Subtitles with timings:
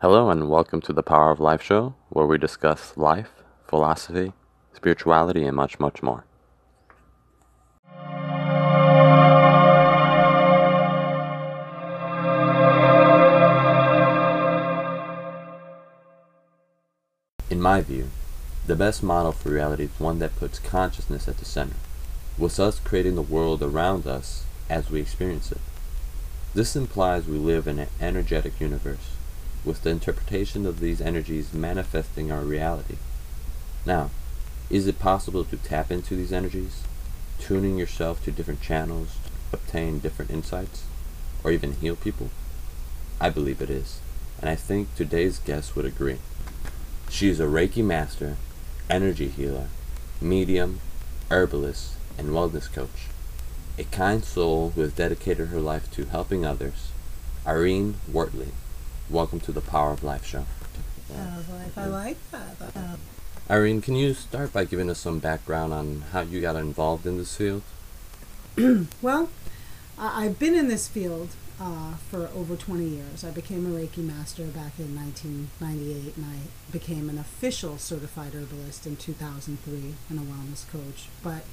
[0.00, 4.32] Hello, and welcome to the Power of Life show, where we discuss life, philosophy,
[4.72, 6.22] spirituality, and much, much more.
[17.50, 18.10] In my view,
[18.68, 21.74] the best model for reality is one that puts consciousness at the center,
[22.38, 25.58] with us creating the world around us as we experience it.
[26.54, 29.17] This implies we live in an energetic universe,
[29.64, 32.96] with the interpretation of these energies manifesting our reality.
[33.84, 34.10] Now,
[34.70, 36.82] is it possible to tap into these energies,
[37.38, 39.16] tuning yourself to different channels
[39.50, 40.84] to obtain different insights,
[41.42, 42.30] or even heal people?
[43.20, 44.00] I believe it is,
[44.40, 46.18] and I think today's guest would agree.
[47.08, 48.36] She is a Reiki master,
[48.90, 49.68] energy healer,
[50.20, 50.80] medium,
[51.30, 53.08] herbalist, and wellness coach.
[53.78, 56.90] A kind soul who has dedicated her life to helping others.
[57.46, 58.50] Irene Wertley,
[59.10, 60.44] welcome to the Power of Life show.
[61.14, 62.98] Power of Life, I like that.
[63.50, 67.16] Irene, can you start by giving us some background on how you got involved in
[67.16, 67.62] this field?
[69.02, 69.30] well,
[69.98, 73.24] I've been in this field uh, for over 20 years.
[73.24, 78.86] I became a Reiki master back in 1998, and I became an official certified herbalist
[78.86, 81.08] in 2003 and a wellness coach.
[81.22, 81.44] But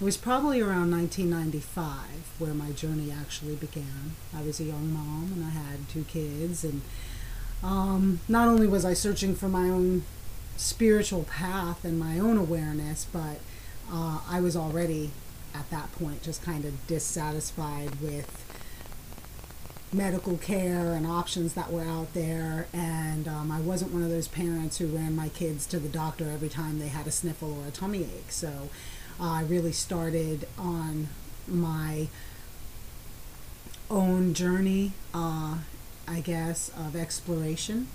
[0.00, 4.16] it was probably around 1995 where my journey actually began.
[4.34, 6.80] I was a young mom and I had two kids, and
[7.62, 10.04] um, not only was I searching for my own
[10.56, 13.40] spiritual path and my own awareness, but
[13.92, 15.10] uh, I was already
[15.54, 18.46] at that point just kind of dissatisfied with
[19.92, 22.68] medical care and options that were out there.
[22.72, 26.30] And um, I wasn't one of those parents who ran my kids to the doctor
[26.30, 28.30] every time they had a sniffle or a tummy ache.
[28.30, 28.70] So
[29.20, 31.08] I really started on
[31.46, 32.08] my
[33.90, 35.58] own journey, uh,
[36.08, 37.88] I guess, of exploration.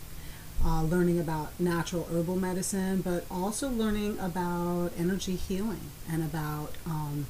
[0.64, 7.28] Uh, learning about natural herbal medicine, but also learning about energy healing and about um,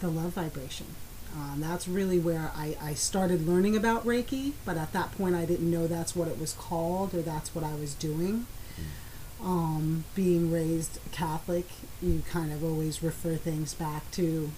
[0.00, 0.86] the love vibration.
[1.34, 5.44] Um, that's really where I, I started learning about Reiki, but at that point I
[5.44, 8.46] didn't know that's what it was called or that's what I was doing.
[9.42, 11.66] Um, being raised Catholic,
[12.02, 14.50] you kind of always refer things back to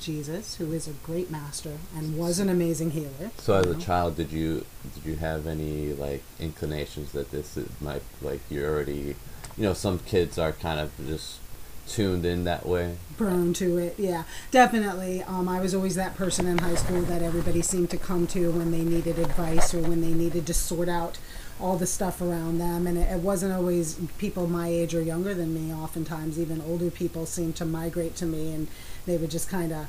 [0.00, 3.30] Jesus, who is a great master and was an amazing healer.
[3.38, 4.64] So, as you a child, did you
[4.94, 9.16] did you have any like inclinations that this is, might like you're already,
[9.56, 11.38] you know, some kids are kind of just
[11.86, 12.96] tuned in that way.
[13.16, 17.22] prone to it yeah definitely um, i was always that person in high school that
[17.22, 20.88] everybody seemed to come to when they needed advice or when they needed to sort
[20.88, 21.18] out
[21.60, 25.34] all the stuff around them and it, it wasn't always people my age or younger
[25.34, 28.66] than me oftentimes even older people seemed to migrate to me and
[29.06, 29.86] they would just kind of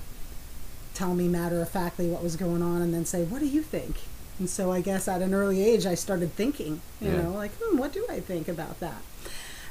[0.93, 3.61] tell me matter of factly what was going on and then say what do you
[3.61, 3.95] think
[4.39, 7.23] and so i guess at an early age i started thinking you Yeah.
[7.23, 9.01] know like hmm, what do i think about that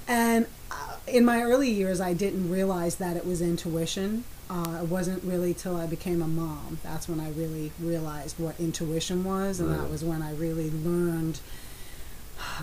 [0.06, 4.24] and uh, in my early years, I didn't realize that it was intuition.
[4.50, 6.78] Uh, it wasn't really till I became a mom.
[6.82, 11.40] That's when I really realized what intuition was, and that was when I really learned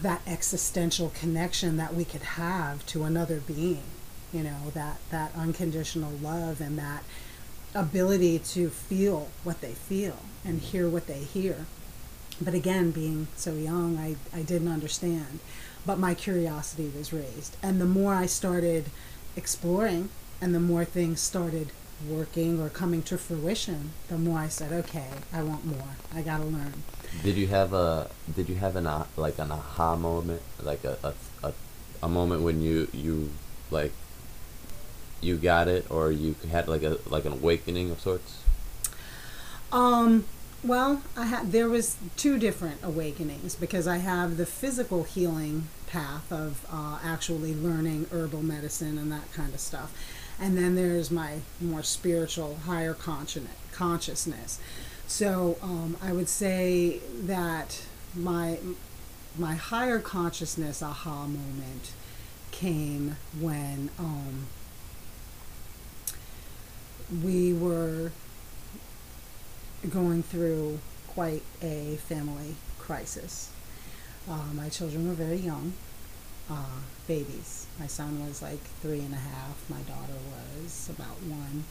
[0.01, 3.83] that existential connection that we could have to another being.
[4.31, 7.03] You know, that that unconditional love and that
[7.75, 11.65] ability to feel what they feel and hear what they hear.
[12.41, 15.39] But again, being so young, I, I didn't understand.
[15.85, 17.55] But my curiosity was raised.
[17.61, 18.85] And the more I started
[19.35, 20.09] exploring
[20.39, 21.71] and the more things started
[22.07, 25.95] working or coming to fruition, the more I said, okay, I want more.
[26.13, 26.83] I got to learn.
[27.23, 30.97] Did you have a Did you have an ah- like an aha moment, like a
[31.03, 31.13] a,
[31.47, 31.53] a,
[32.03, 33.31] a moment when you you
[33.69, 33.91] like
[35.21, 38.43] you got it, or you had like a like an awakening of sorts?
[39.71, 40.25] Um,
[40.63, 46.31] well, I had there was two different awakenings because I have the physical healing path
[46.31, 49.93] of uh, actually learning herbal medicine and that kind of stuff,
[50.41, 54.59] and then there's my more spiritual, higher consciousness.
[55.05, 57.83] So um, I would say that
[58.15, 58.57] my
[59.37, 61.93] my higher consciousness aha moment
[62.51, 64.47] came when um,
[67.23, 68.11] we were
[69.89, 73.51] going through quite a family crisis.
[74.29, 75.73] Uh, my children were very young,
[76.49, 77.67] uh, babies.
[77.77, 81.65] My son was like three and a half, my daughter was about one.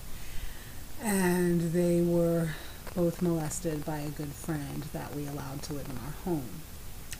[1.03, 2.51] And they were
[2.95, 6.61] both molested by a good friend that we allowed to live in our home.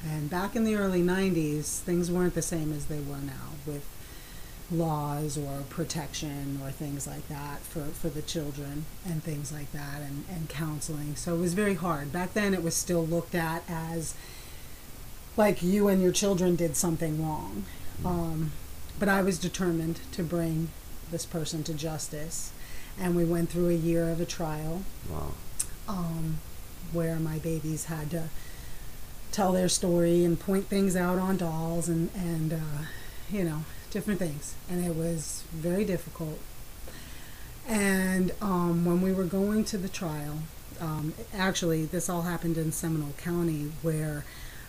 [0.07, 3.87] And back in the early 90s, things weren't the same as they were now with
[4.71, 10.03] laws or protection or things like that for, for the children and things like that
[10.03, 11.17] and, and counseling.
[11.17, 12.13] So it was very hard.
[12.13, 14.15] Back then it was still looked at as
[15.39, 17.65] like you and your children did something wrong.
[18.05, 18.53] Um,
[18.99, 20.69] but I was determined to bring
[21.11, 22.53] this person to justice,
[22.99, 25.33] and we went through a year of a trial Wow.
[25.89, 26.39] um,
[26.93, 28.29] where my babies had to
[29.33, 32.83] tell their story and point things out on dolls and and uh,
[33.31, 36.39] you know different things, and it was very difficult.
[37.67, 40.39] And um, when we were going to the trial,
[40.81, 44.25] um, actually, this all happened in Seminole County, where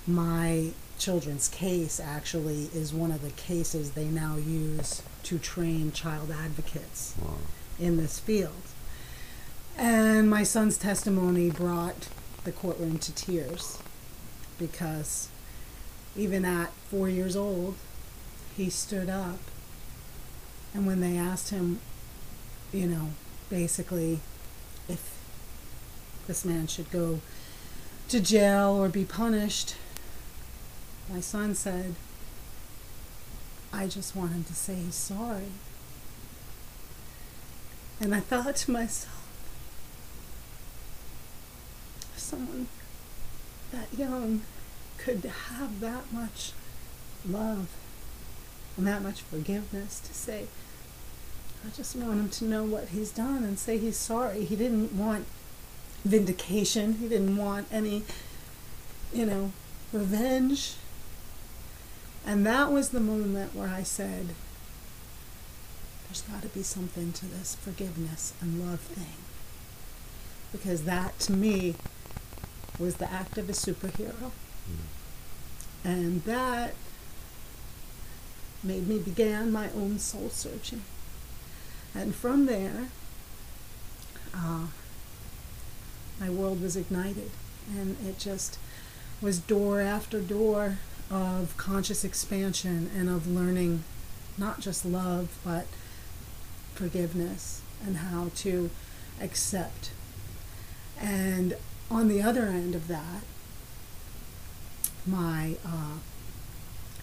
[0.06, 6.30] my children's case actually is one of the cases they now use to train child
[6.32, 7.38] advocates Wow.
[7.80, 8.62] in this field.
[9.76, 12.08] And my son's testimony brought
[12.44, 13.80] the courtroom to tears
[14.60, 15.30] because
[16.16, 17.76] even at four years old,
[18.56, 19.40] he stood up.
[20.74, 21.80] And when they asked him,
[22.72, 23.10] you know,
[23.50, 24.20] basically
[24.88, 25.18] if
[26.28, 27.22] this man should go
[28.10, 29.76] to jail or be punished,
[31.10, 31.96] my son said,
[33.74, 35.52] I just want him to say he's sorry.
[38.00, 39.28] And I thought to myself,
[42.14, 42.68] if someone
[43.72, 44.42] that young
[44.98, 46.52] could have that much
[47.28, 47.68] love
[48.78, 50.48] and that much forgiveness to say,
[51.66, 54.46] I just want him to know what he's done and say he's sorry.
[54.46, 55.26] He didn't want
[56.04, 58.04] vindication, he didn't want any,
[59.14, 59.52] you know,
[59.94, 60.76] revenge.
[62.26, 64.36] And that was the moment where I said,
[66.08, 69.16] there's got to be something to this forgiveness and love thing.
[70.52, 71.76] Because that, to me,
[72.78, 74.32] was the act of a superhero.
[75.84, 76.76] And that
[78.64, 80.84] made me begin my own soul searching.
[81.96, 82.88] And from there,
[84.34, 84.68] uh,
[86.20, 87.32] my world was ignited.
[87.76, 88.60] And it just
[89.22, 90.78] was door after door
[91.12, 93.84] of conscious expansion and of learning
[94.38, 95.68] not just love, but
[96.74, 98.70] forgiveness and how to
[99.20, 99.92] accept.
[101.00, 101.58] And
[101.90, 103.22] on the other end of that,
[105.06, 105.98] my uh,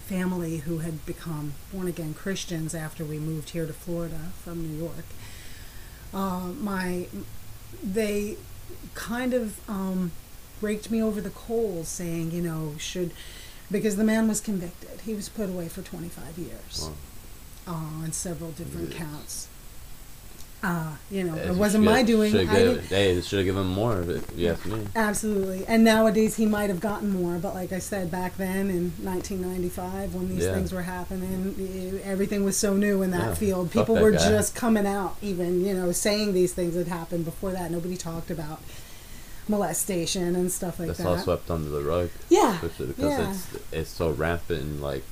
[0.07, 4.79] family, who had become born again Christians after we moved here to Florida from New
[4.79, 5.05] York,
[6.15, 7.07] uh, my
[7.83, 8.37] they
[8.95, 10.13] kind of um,
[10.63, 13.13] raked me over the coals, saying, you know, should
[13.71, 16.93] because the man was convicted, he was put away for 25 years Wow.
[17.75, 18.99] uh, on several different Yes.
[18.99, 19.49] counts.
[20.61, 22.33] Uh, you know, Yeah, it wasn't my doing.
[22.33, 24.25] should hey, they should have given him more of it.
[24.37, 24.89] You me.
[24.97, 25.65] absolutely.
[25.69, 30.15] And nowadays he might have gotten more, but like I said, back then in 1995,
[30.17, 30.55] when these Yeah.
[30.55, 33.71] things were happening, everything was so new in that field.
[33.71, 34.29] People that were guy.
[34.29, 37.71] just coming out, even you know, saying these things had happened before that.
[37.71, 38.61] Nobody talked about
[39.49, 41.07] molestation and stuff like That's that.
[41.09, 42.11] all swept under the rug.
[42.29, 43.31] yeah, Especially because yeah.
[43.31, 45.05] it's it's so rampant and like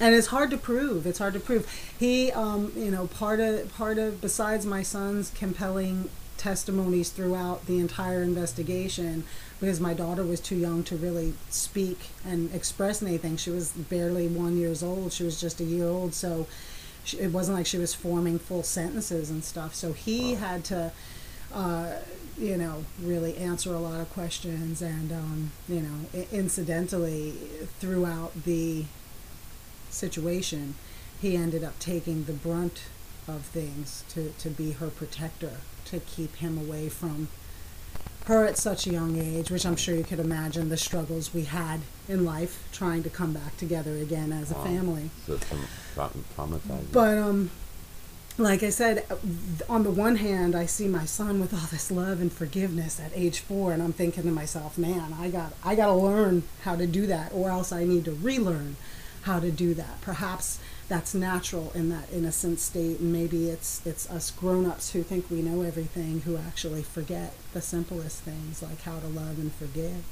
[0.00, 1.68] and it's hard to prove it's hard to prove
[1.98, 6.08] he um, you know part of part of besides my son's compelling
[6.38, 9.22] testimonies throughout the entire investigation
[9.60, 14.26] because my daughter was too young to really speak and express anything she was barely
[14.26, 16.46] one years old she was just a year old so
[17.04, 20.90] she, it wasn't like she was forming full sentences and stuff so he had to
[21.54, 21.92] uh,
[22.38, 27.32] you know really answer a lot of questions and um, you know incidentally
[27.78, 28.84] throughout the
[29.92, 30.74] situation,
[31.20, 32.82] he ended up taking the brunt
[33.28, 37.28] of things to, to be her protector, to keep him away from
[38.26, 41.44] her at such a young age, which I'm sure you could imagine the struggles we
[41.44, 45.10] had in life trying to come back together again as a family.
[45.26, 45.58] so tra-
[45.94, 46.92] tra- traumatizing.
[46.92, 47.50] But um,
[48.42, 49.16] like I said, uh,
[49.68, 53.12] on the one hand, I see my son with all this love and forgiveness at
[53.14, 56.76] age four, and I'm thinking to myself, man, I got I got to learn how
[56.76, 58.76] to do that, or else I need to relearn
[59.22, 60.00] how to do that.
[60.00, 60.58] Perhaps
[60.88, 65.40] that's natural in that innocent state, and maybe it's it's us grown-ups who think we
[65.42, 70.04] know everything who actually forget the simplest things like how to love and forgive.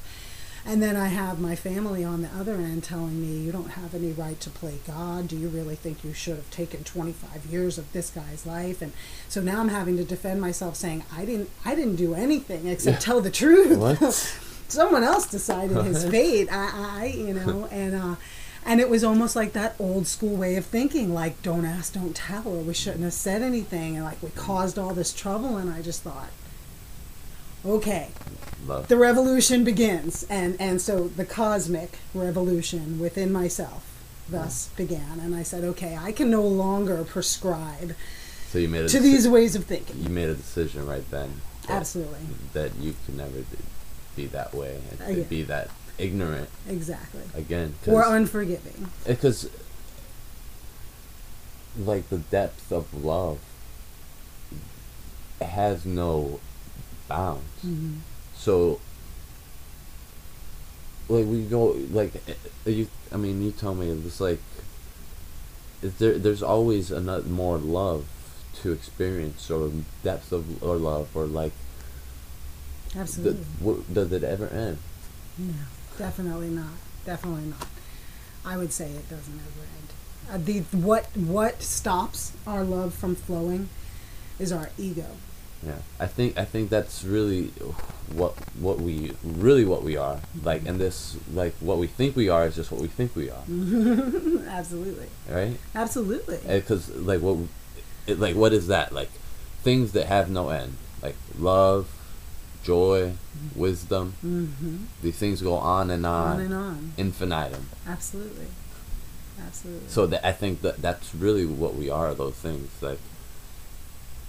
[0.66, 3.94] And then I have my family on the other end telling me, you don't have
[3.94, 5.28] any right to play God.
[5.28, 8.82] Do you really think you should have taken 25 years of this guy's life?
[8.82, 8.92] And
[9.28, 12.96] so now I'm having to defend myself saying, I didn't, I didn't do anything except
[12.96, 13.00] Yeah.
[13.00, 13.78] tell the truth.
[13.78, 14.12] What?
[14.68, 16.48] Someone else decided his fate.
[16.52, 16.70] I,
[17.02, 18.16] I, you know, and, uh,
[18.64, 22.14] and it was almost like that old school way of thinking, like don't ask, don't
[22.14, 25.56] tell, or we shouldn't have said anything, and like we caused all this trouble.
[25.56, 26.28] And I just thought,
[27.64, 28.08] okay,
[28.66, 28.88] Love.
[28.88, 33.86] the revolution begins and and so the cosmic revolution within myself
[34.28, 37.94] thus began and i said okay i can no longer prescribe
[38.48, 41.40] so you made to deci- these ways of thinking you made a decision right then.
[41.66, 42.18] that- absolutely
[42.52, 43.40] That you could never
[44.16, 47.74] be- that way and Uh, be that ignorant exactly again.
[47.86, 49.48] or unforgiving because
[51.78, 53.38] like the depth of love
[55.40, 56.38] has no
[57.10, 57.44] bounds.
[57.62, 57.98] hmm
[58.34, 58.80] So
[61.08, 64.40] like we go like eh, you I mean you tell me it's like
[65.82, 68.06] there there's always another more love
[68.62, 69.70] to experience or
[70.02, 71.52] depth of or love or like
[72.92, 73.44] the, absolutely
[73.92, 74.78] does it ever end?
[75.38, 75.54] no
[75.98, 76.72] definitely not.
[77.04, 77.66] Definitely not.
[78.44, 79.90] I would say it doesn't ever end.
[80.30, 83.68] Uh, the what what stops our love from flowing
[84.38, 85.06] is our ego
[85.62, 87.48] Yeah, I think I think that's really
[88.14, 90.20] what what we really what we are.
[90.42, 93.28] Like, and this like what we think we are is just what we think we
[93.30, 93.42] are,
[94.48, 95.08] absolutely.
[95.28, 95.58] Right?
[95.74, 96.38] absolutely.
[96.46, 97.36] Because like what,
[98.06, 98.92] it, like what is that?
[98.92, 99.10] Like,
[99.62, 101.88] things that have no end, like love,
[102.62, 103.12] joy,
[103.54, 104.14] wisdom.
[104.22, 106.40] hmm These things go on and on, on.
[106.40, 106.92] and on.
[106.96, 107.68] Infinitum.
[107.86, 108.46] absolutely.
[109.46, 109.88] Absolutely.
[109.88, 112.14] So that I think that that's really what we are.
[112.14, 112.70] Those things.
[112.82, 112.98] Like,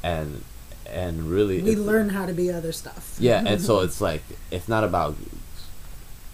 [0.04, 0.44] and
[0.88, 4.68] and really we learn how to be other stuff Yeah, and so it's like it's
[4.68, 5.16] not about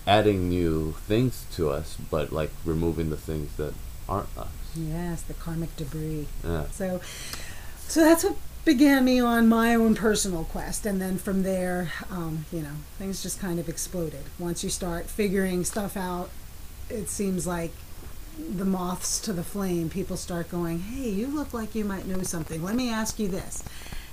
[0.06, 3.74] adding new things to us, but like removing the things that
[4.08, 4.48] aren't us.
[4.76, 6.66] yes the karmic debris Yeah.
[6.72, 7.02] So,
[7.88, 12.46] so that's what began me on my own personal quest, and then from there, um,
[12.52, 14.24] you know, things just kind of exploded.
[14.40, 16.30] Once you start figuring stuff out,
[16.90, 17.72] it seems like
[18.38, 19.90] the moths to the flame.
[19.90, 22.62] People start going, "Hey, you look like you might know something.
[22.64, 23.64] Let me ask you this,"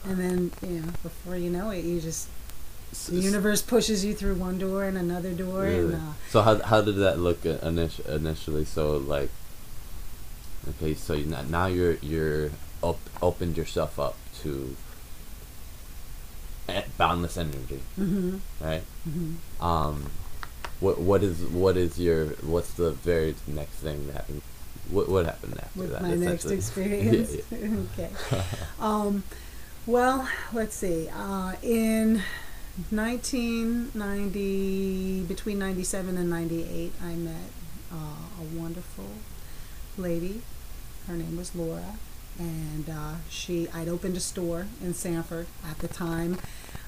[0.05, 2.29] and then you know, before you know it, you just
[3.09, 5.95] the universe pushes you through one door and another door, Really?
[5.95, 8.65] and uh, So how how did that look init- initially?
[8.65, 9.31] So like,
[10.71, 12.51] okay, so you, now- now you're you're
[12.83, 14.77] up opened yourself up to
[16.99, 18.83] boundless energy, hmm right?
[19.05, 20.11] hmm Um,
[20.81, 24.43] what what is what is your what's the very next thing that happened?
[24.91, 26.03] What what happened after with that?
[26.03, 27.33] my next experience.
[27.51, 27.69] Yeah,
[27.99, 28.11] okay.
[28.81, 29.25] Um,
[29.87, 31.09] well, let's see.
[31.15, 32.23] Uh, in
[32.91, 37.35] 1990, between 97 and 98, I met
[37.93, 39.05] uh, a wonderful
[39.99, 40.43] lady.
[41.07, 41.97] Her name was Laura,
[42.39, 43.69] and uh, she.
[43.75, 46.39] I'd opened a store in Sanford at the time.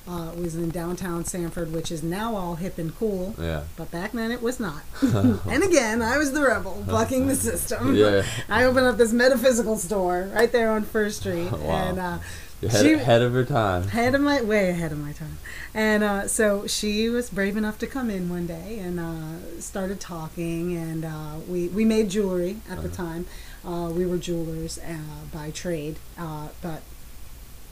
[0.08, 3.34] Uh, it was in downtown Sanford, which is now all hip and cool.
[3.40, 3.64] yeah.
[3.76, 4.82] But back then it was not.
[5.02, 7.94] and again, I was the rebel, bucking the system.
[7.96, 8.22] Yeah.
[8.48, 11.88] I opened up this metaphysical store right there on First Street, Wow.
[11.88, 12.18] and uh,
[12.60, 13.82] You're ahead, She- ahead of her time.
[13.84, 15.38] ahead of my way ahead of my time.
[15.74, 20.00] And uh, so she was brave enough to come in one day and uh, started
[20.00, 22.96] talking, and uh, we we made jewelry at the Uh-huh.
[23.04, 23.26] time.
[23.64, 24.94] Uh, we were jewelers uh,
[25.32, 26.80] by trade, uh, but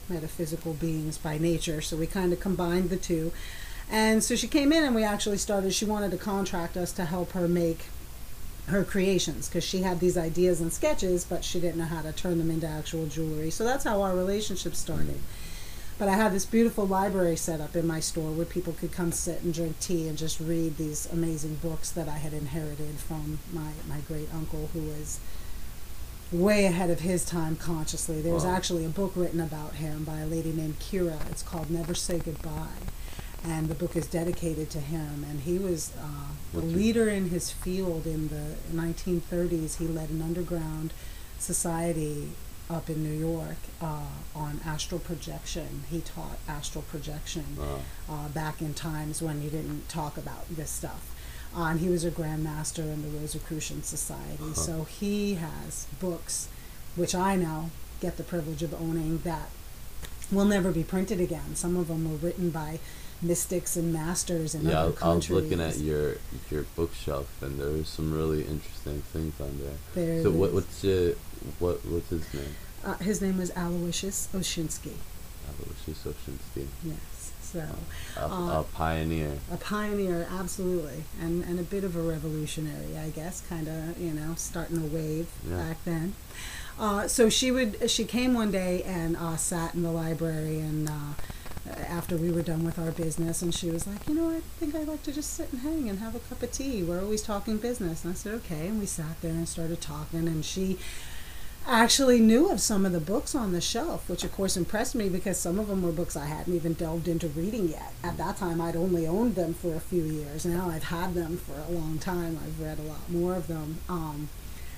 [0.09, 1.81] metaphysical beings by nature.
[1.81, 3.31] So we kind of combined the two.
[3.89, 5.73] And so she came in, and we actually started.
[5.73, 7.85] She wanted to contract us to help her make
[8.67, 12.11] her creations because she had these ideas and sketches, but she didn't know how to
[12.11, 13.51] turn them into actual jewelry.
[13.51, 15.19] So that's how our relationship started.
[15.97, 19.11] But I had this beautiful library set up in my store where people could come
[19.13, 23.39] sit and drink tea and just read these amazing books that I had inherited from
[23.53, 25.19] my, my great uncle who was
[26.33, 28.21] way ahead of his time consciously.
[28.21, 28.55] There's Wow.
[28.55, 31.29] actually a book written about him by a lady named Kira.
[31.29, 32.81] It's called Never Say Goodbye.
[33.47, 35.25] And the book is dedicated to him.
[35.29, 39.77] And he was uh, a leader in his field in the 1930s.
[39.77, 40.93] He led an underground
[41.39, 42.29] society
[42.69, 45.83] up in New York uh, on astral projection.
[45.91, 47.79] He taught astral projection Wow.
[48.09, 51.11] uh, back in times when you didn't talk about this stuff.
[51.55, 54.37] Uh, and he was a Grand Master in the Rosicrucian Society.
[54.39, 54.53] Huh.
[54.55, 56.49] So he has books,
[56.95, 57.69] which I now
[58.01, 59.49] get the privilege of owning, that
[60.31, 61.55] will never be printed again.
[61.55, 62.79] Some of them were written by
[63.21, 66.15] mystics and masters in Yeah, I, other I was looking at your
[66.51, 69.77] your bookshelf, and there was some really interesting things on there.
[69.95, 71.13] There so what what's your
[71.59, 72.55] what what's his name?
[72.83, 74.93] Uh, his name was Aloysius Oshinsky.
[75.49, 77.31] Aloysius Oshinsky, Yes.
[77.41, 77.63] So
[78.17, 79.37] a, Uh, a pioneer.
[79.51, 84.11] a pioneer, absolutely, and and a bit of a revolutionary, I guess, kind of you
[84.13, 85.57] know starting a wave Yeah.
[85.57, 86.15] back then.
[86.77, 90.89] Uh, so she would she came one day and uh, sat in the library and.
[91.67, 94.75] After we were done with our business, and she was like, "You know, I think
[94.75, 96.83] I'd like to just sit and hang and have a cup of tea.
[96.83, 100.27] We're always talking business." And I said, "Okay." And we sat there and started talking,
[100.27, 100.77] and she
[101.67, 105.09] actually knew of some of the books on the shelf, which of course impressed me
[105.09, 107.93] because some of them were books I hadn't even delved into reading yet.
[108.03, 110.45] At that time, I'd only owned them for a few years.
[110.45, 112.39] Now I've had them for a long time.
[112.43, 113.79] I've read a lot more of them.
[113.89, 114.29] Um,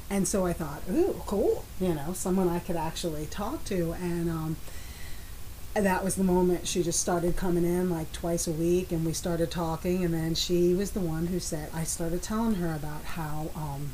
[0.10, 3.94] and so I thought, ooh, cool, you know, someone I could actually talk to.
[4.01, 4.56] And um,
[5.81, 9.13] that was the moment she just started coming in like twice a week and we
[9.13, 13.03] started talking and then she was the one who said i started telling her about
[13.03, 13.91] how um,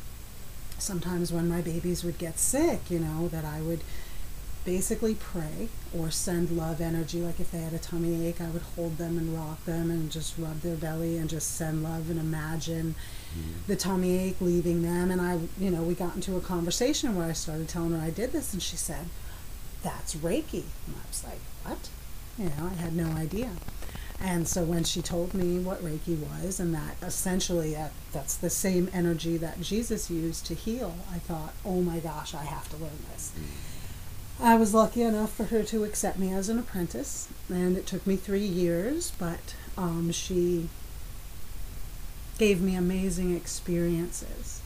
[0.78, 3.82] sometimes when my babies would get sick you know that i would
[4.66, 8.62] basically pray or send love energy like if they had a tummy ache i would
[8.62, 12.18] hold them and rock them and just rub their belly and just send love and
[12.18, 12.96] imagine
[13.38, 13.52] mm-hmm.
[13.68, 17.28] the tummy ache leaving them and i you know we got into a conversation where
[17.28, 19.06] i started telling her i did this and she said
[19.84, 20.64] that's reiki.
[20.88, 21.90] And i was like what?
[22.38, 23.50] You know i had no idea.
[24.20, 28.50] And so when she told me what reiki was and that essentially uh, that's the
[28.50, 32.78] same energy that jesus used to heal i thought oh my gosh i have to
[32.78, 33.32] learn this.
[33.36, 33.74] Mm-hmm
[34.40, 38.06] I was lucky enough for her to accept me as an apprentice, and it took
[38.06, 40.70] me three years, but um, she
[42.38, 44.62] gave me amazing experiences,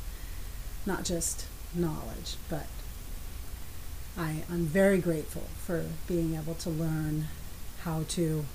[0.86, 1.46] not just
[1.76, 2.66] knowledge, but
[4.18, 7.28] I, I'm very grateful for being able to learn
[7.82, 8.46] how to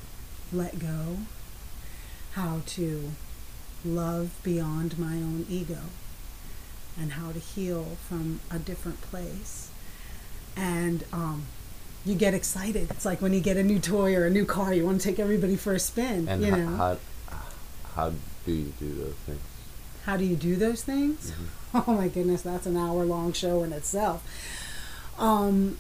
[0.53, 1.19] let go,
[2.33, 3.13] how to
[3.85, 5.79] love beyond my own ego,
[6.99, 9.71] and how to heal from a different place
[10.57, 11.47] and um,
[12.05, 12.91] you get excited.
[12.91, 15.09] It's like when you get a new toy or a new car, you want to
[15.09, 16.29] take everybody for a spin.
[16.29, 16.77] And you know?
[16.77, 16.99] how,
[17.95, 18.13] how
[18.45, 19.41] do you do those things?
[20.05, 21.31] How do you do those things?
[21.31, 21.45] Mm-hmm.
[21.75, 24.23] Oh my goodness, that's an hour long show in itself.
[25.19, 25.79] Um,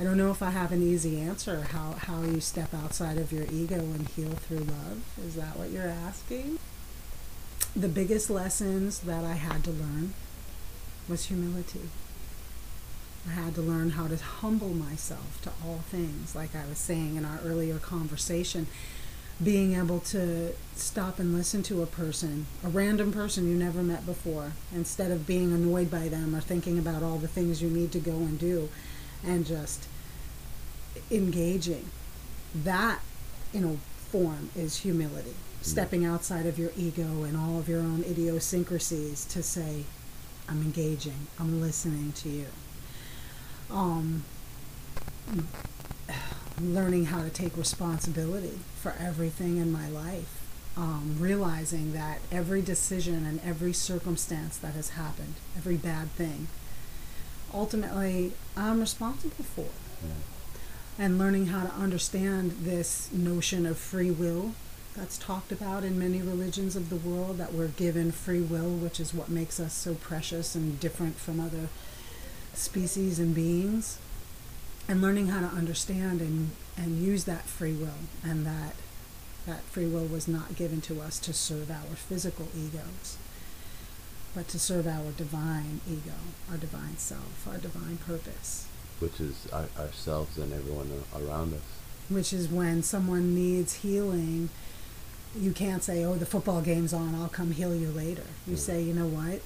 [0.00, 1.62] I don't know if I have an easy answer.
[1.70, 5.02] How how you step outside of your ego and heal through love?
[5.24, 6.58] Is that what you're asking?
[7.76, 10.14] The biggest lessons that I had to learn
[11.08, 11.88] was humility.
[13.28, 17.14] I had to learn how to humble myself to all things, like I was saying
[17.16, 18.66] in our earlier conversation.
[19.42, 24.06] Being able to stop and listen to a person, a random person you never met
[24.06, 27.92] before, instead of being annoyed by them or thinking about all the things you need
[27.92, 28.68] to go and do,
[29.24, 29.86] and just
[31.10, 31.86] engaging.
[32.54, 33.00] That,
[33.52, 33.76] in a
[34.10, 35.34] form, is humility.
[35.62, 39.84] Stepping outside of your ego and all of your own idiosyncrasies to say,
[40.48, 42.46] I'm engaging, I'm listening to you
[43.72, 44.24] um,
[46.60, 50.38] learning how to take responsibility for everything in my life.
[50.74, 56.48] Um, realizing that every decision and every circumstance that has happened, every bad thing,
[57.52, 59.66] ultimately I'm responsible for.
[60.02, 60.14] Yeah.
[60.98, 64.52] And learning how to understand this notion of free will
[64.96, 68.98] that's talked about in many religions of the world, that we're given free will, which
[68.98, 71.68] is what makes us so precious and different from other
[72.54, 73.98] species and beings
[74.92, 78.74] and learning how to understand and, and use that free will and that
[79.46, 83.16] that free will was not given to us to serve our physical egos
[84.34, 86.12] but to serve our divine ego
[86.50, 88.66] our divine self our divine purpose
[88.98, 91.62] which is our, ourselves and everyone around us
[92.10, 94.50] which is when someone needs healing
[95.34, 98.58] you can't say oh the football game's on i'll come heal you later you mm.
[98.58, 99.40] say you know what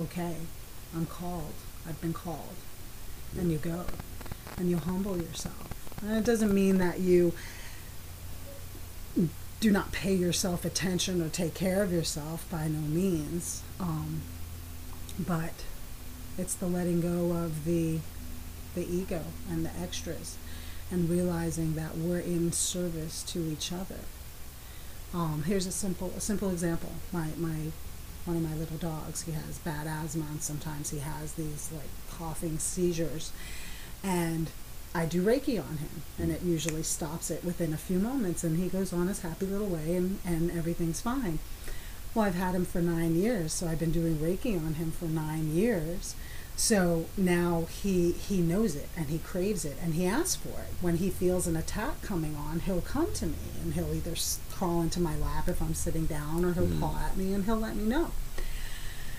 [0.00, 0.34] okay
[0.94, 1.52] I'm called.
[1.86, 2.56] I've been called.
[3.38, 3.84] And you go.
[4.56, 6.00] And you humble yourself.
[6.02, 7.32] And it doesn't mean that you
[9.60, 13.62] do not pay yourself attention or take care of yourself by no means.
[13.80, 14.22] Um,
[15.18, 15.64] but
[16.38, 18.00] it's the letting go of the
[18.74, 20.36] the ego and the extras
[20.90, 24.00] and realizing that we're in service to each other.
[25.14, 26.92] Um, here's a simple a simple example.
[27.12, 27.72] My my
[28.26, 29.22] one of my little dogs.
[29.22, 33.32] He has bad asthma, and sometimes he has these like coughing seizures.
[34.02, 34.50] And
[34.94, 38.58] I do Reiki on him, and it usually stops it within a few moments, and
[38.58, 41.38] he goes on his happy little way, and, and everything's fine.
[42.14, 45.04] Well, I've had him for nine years, so I've been doing Reiki on him for
[45.04, 46.14] nine years.
[46.56, 50.72] So now he he knows it and he craves it and he asks for it.
[50.80, 54.16] When he feels an attack coming on, he'll come to me and he'll either
[54.56, 56.80] crawl into my lap if I'm sitting down or he'll mm.
[56.80, 58.10] paw at me and he'll let me know.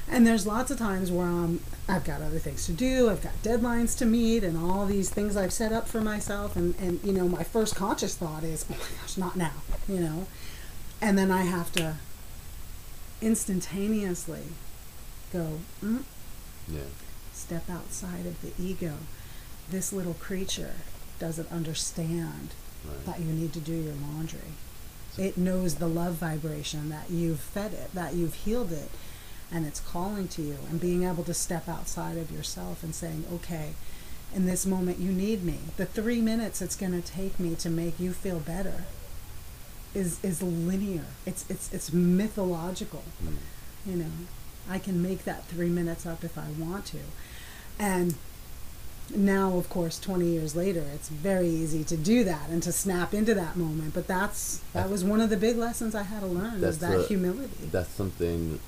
[0.10, 3.34] And there's lots of times where I'm, I've got other things to do, I've got
[3.44, 6.56] deadlines to meet, and all these things I've set up for myself.
[6.56, 9.52] And, and you know, my first conscious thought is, oh my gosh, not now,
[9.88, 10.28] you know.
[11.02, 11.96] And then I have to
[13.22, 14.44] instantaneously
[15.34, 16.04] go, mm,
[16.70, 16.82] yeah
[17.38, 18.94] step outside of the ego.
[19.70, 20.74] This little creature
[21.20, 22.50] doesn't understand
[22.86, 23.06] right.
[23.06, 24.52] that you need to do your laundry.
[25.18, 28.90] It knows the love vibration that you've fed it, that you've healed it,
[29.52, 30.58] and it's calling to you.
[30.70, 33.74] And being able to step outside of yourself and saying, okay,
[34.34, 35.60] in this moment you need me.
[35.78, 38.84] The three minutes it's going to take me to make you feel better
[39.94, 41.06] is is linear.
[41.26, 43.04] It's it's it's mythological.
[43.24, 43.38] Mm.
[43.86, 44.12] You know,
[44.70, 47.00] I can make that three minutes up if I want to.
[47.80, 48.16] And
[49.16, 53.14] now of course 20 years later it's very easy to do that and to snap
[53.14, 56.26] into that moment but that's that was one of the big lessons i had to
[56.28, 58.60] learn That's is that the- humility That's something.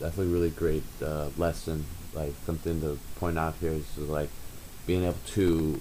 [0.00, 1.86] That's a really great uh, lesson.
[2.12, 4.28] Like something to point out here is like
[4.86, 5.80] being able to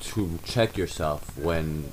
[0.00, 1.92] to check yourself when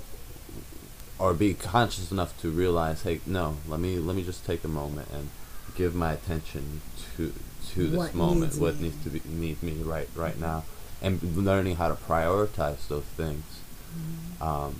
[1.19, 4.67] or be conscious enough to realize hey no let me let me just take a
[4.67, 5.30] moment and
[5.76, 6.82] give my attention
[7.15, 7.32] to
[7.69, 8.82] to this What moment needs what me.
[8.89, 10.63] needs to be needs me right right now
[11.02, 13.44] and learning how to prioritize those things
[13.92, 14.42] Mm-hmm.
[14.44, 14.76] um,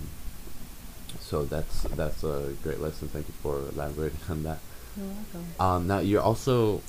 [1.20, 4.60] so that's that's a great lesson thank you for elaborating on that
[4.96, 5.46] You're welcome.
[5.60, 6.82] um, now you're also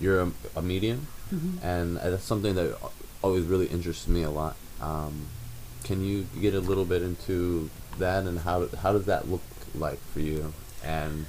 [0.00, 1.62] you're a, a medium Mhm.
[1.64, 2.76] and uh, that's something that
[3.22, 4.56] always really interests me a lot.
[4.80, 5.28] Um,
[5.84, 9.40] can you get a little bit into that and how how does that look
[9.74, 10.52] like for you?
[10.84, 11.24] And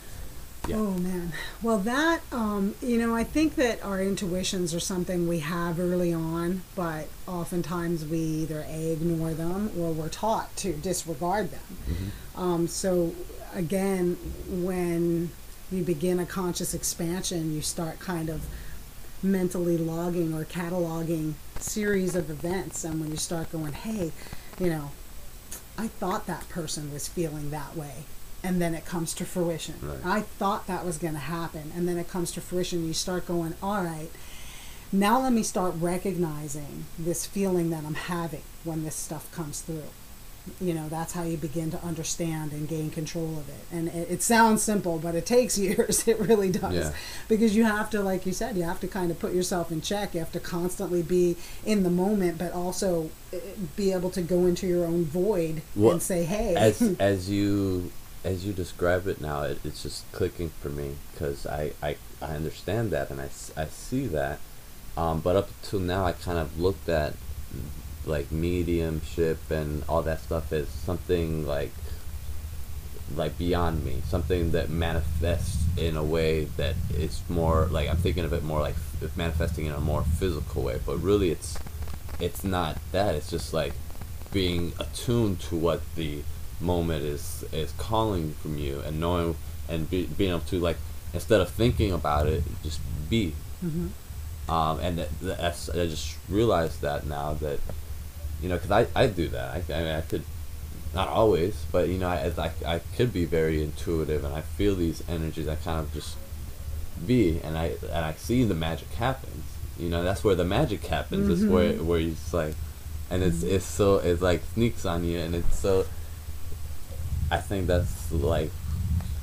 [0.67, 1.31] yeah, Oh man.
[1.61, 6.13] Well, that um, you know, I think that our intuitions are something we have early
[6.13, 11.77] on, but oftentimes we either a ignore them or we're taught to disregard them.
[12.35, 12.39] Mhm.
[12.39, 13.13] Um, so
[13.53, 14.17] again,
[14.49, 15.31] when
[15.71, 18.45] you begin a conscious expansion, you start kind of
[19.23, 24.11] mentally logging or cataloging series of events, and when you start going, hey,
[24.59, 24.91] you know,
[25.77, 28.03] I thought that person was feeling that way.
[28.45, 29.75] And then it comes to fruition.
[29.81, 30.05] Right.
[30.05, 31.71] I thought that was going to happen.
[31.75, 32.85] And then it comes to fruition.
[32.85, 34.11] You start going, all right,
[34.91, 39.89] now let me start recognizing this feeling that I'm having when this stuff comes through.
[40.61, 43.65] You know, that's how you begin to understand and gain control of it.
[43.71, 46.07] And it, it sounds simple, but it takes years.
[46.07, 46.73] It really does.
[46.75, 46.93] Yeah.
[47.27, 49.81] Because you have to, like you said, you have to kind of put yourself in
[49.81, 50.13] check.
[50.13, 53.39] You have to constantly be in the moment, but also eh,
[53.75, 56.53] be able to go into your own void Well, and say, hey.
[56.55, 57.91] as as you
[58.25, 62.31] as you describe it now, it, it's just clicking for me because I, I I
[62.31, 64.39] understand that and I, I see that,
[64.97, 67.13] um, but up until now I kind of looked at
[68.05, 71.71] like mediumship and all that stuff as something like
[73.15, 78.25] like beyond me, something that manifests in a way that it's more like I'm thinking
[78.25, 78.75] of it more like
[79.15, 81.59] manifesting in a more physical way, but really it's
[82.19, 83.13] it's not that.
[83.13, 83.73] It's just like
[84.31, 86.23] being attuned to what the
[86.59, 89.35] moment is is calling from you and knowing
[89.67, 90.77] and be, being able to like
[91.13, 93.33] instead of thinking about it, just be.
[93.63, 93.89] Mhm.
[94.47, 97.59] Um, and that, that's I just realized that now that
[98.41, 100.23] you know because I, I do that I, I mean I could
[100.93, 104.75] not always but you know I, I I could be very intuitive and I feel
[104.75, 106.15] these energies I kind of just
[107.07, 109.43] be and I and I see the magic happens
[109.79, 111.85] you know that's where the magic happens it's where Mhm.
[111.85, 112.55] where you just like
[113.09, 115.85] and it's it's so it's like sneaks on you and it's so
[117.31, 118.51] I think that's like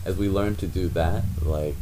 [0.04, 1.76] as we learn to do that like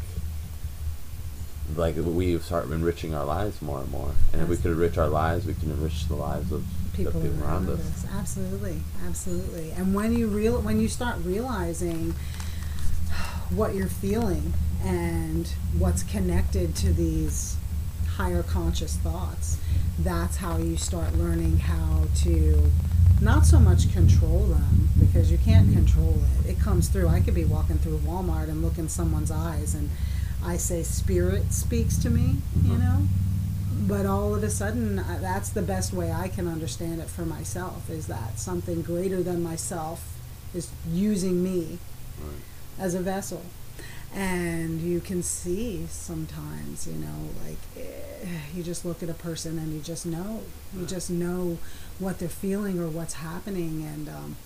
[1.77, 4.11] like we start enriching our lives more and more.
[4.33, 7.29] And if we could enrich our lives we can enrich the lives of people, the
[7.29, 8.05] people around us.
[8.13, 9.71] Absolutely, absolutely.
[9.73, 12.15] And when you real when you start realizing
[13.51, 14.53] what you're feeling
[14.85, 17.57] and what's connected to these
[18.17, 19.59] higher conscious thoughts,
[19.99, 22.71] that's how you start learning how to
[23.21, 26.51] not so much control them because you can't control it.
[26.51, 27.09] It comes through.
[27.09, 29.91] I could be walking through Walmart and look in someone's eyes and
[30.45, 32.79] I say spirit speaks to me, you Mhm.
[32.81, 33.09] know?
[33.87, 37.89] but all of a sudden that's the best way i can understand it for myself
[37.91, 40.13] is that something greater than myself
[40.55, 41.79] is using me
[42.23, 42.43] Right.
[42.79, 43.43] as a vessel
[44.15, 49.59] and you can see sometimes you know like eh, you just look at a person
[49.59, 50.43] and you just know.
[50.77, 51.59] You just know
[51.99, 53.85] what they're feeling or what's happening.
[53.85, 54.37] And um,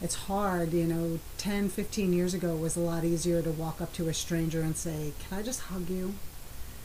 [0.00, 3.80] it's hard you know 10 15 years ago it was a lot easier to walk
[3.82, 6.14] up to a stranger and say can i just hug you?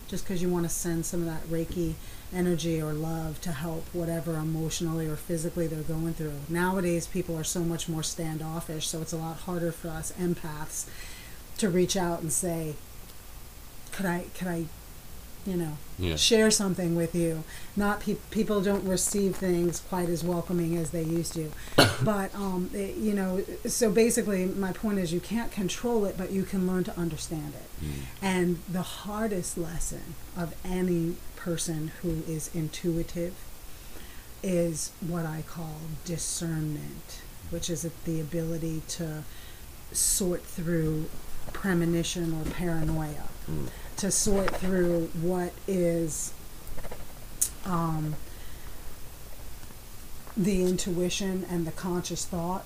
[0.08, 1.94] Just because you want to send some of that Reiki
[2.34, 6.34] energy or love to help whatever emotionally or physically they're going through.
[6.48, 10.86] Nowadays, people are so much more standoffish, so it's a lot harder for us empaths
[11.58, 12.76] to reach out and say,
[13.92, 14.26] "Could I?
[14.38, 14.66] Could I?"
[15.46, 16.16] You know, Yeah.
[16.16, 17.44] share something with you.
[17.76, 21.52] Not pe- people don't receive things quite as welcoming as they used to,
[22.04, 23.44] but um, it- you know.
[23.68, 27.54] So basically, my point is, you can't control it, but you can learn to understand
[27.56, 27.86] it.
[27.86, 27.92] Mm.
[28.24, 33.36] And the hardest lesson of any person who is intuitive
[34.42, 39.24] is what I call discernment, which is the ability to
[39.92, 41.06] sort through
[41.60, 43.68] premonition or paranoia, Mm.
[43.98, 46.34] to sort through what is
[47.66, 48.16] um,
[50.36, 52.66] the intuition and the conscious thought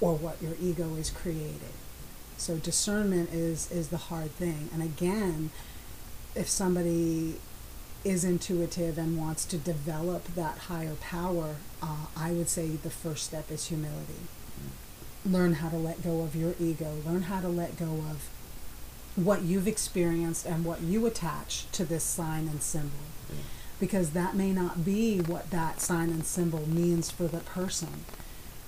[0.00, 1.74] or what your ego is created.
[2.38, 4.70] So discernment is is the hard thing.
[4.72, 5.50] And again,
[6.34, 7.36] if somebody
[8.02, 13.24] is intuitive and wants to develop that higher power, uh, I would say the first
[13.26, 14.22] step is humility.
[15.24, 16.96] Learn how to let go of your ego.
[17.04, 18.28] Learn how to let go of
[19.16, 22.90] what you've experienced and what you attach to this sign and symbol.
[23.28, 23.36] Yeah.
[23.78, 28.04] Because that may not be what that sign and symbol means for the person.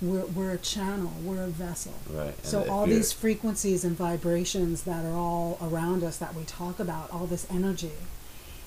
[0.00, 1.94] We're, we're a channel, we're a vessel.
[2.10, 2.34] Right.
[2.44, 7.10] So all these frequencies and vibrations that are all around us that we talk about,
[7.12, 7.92] all this energy,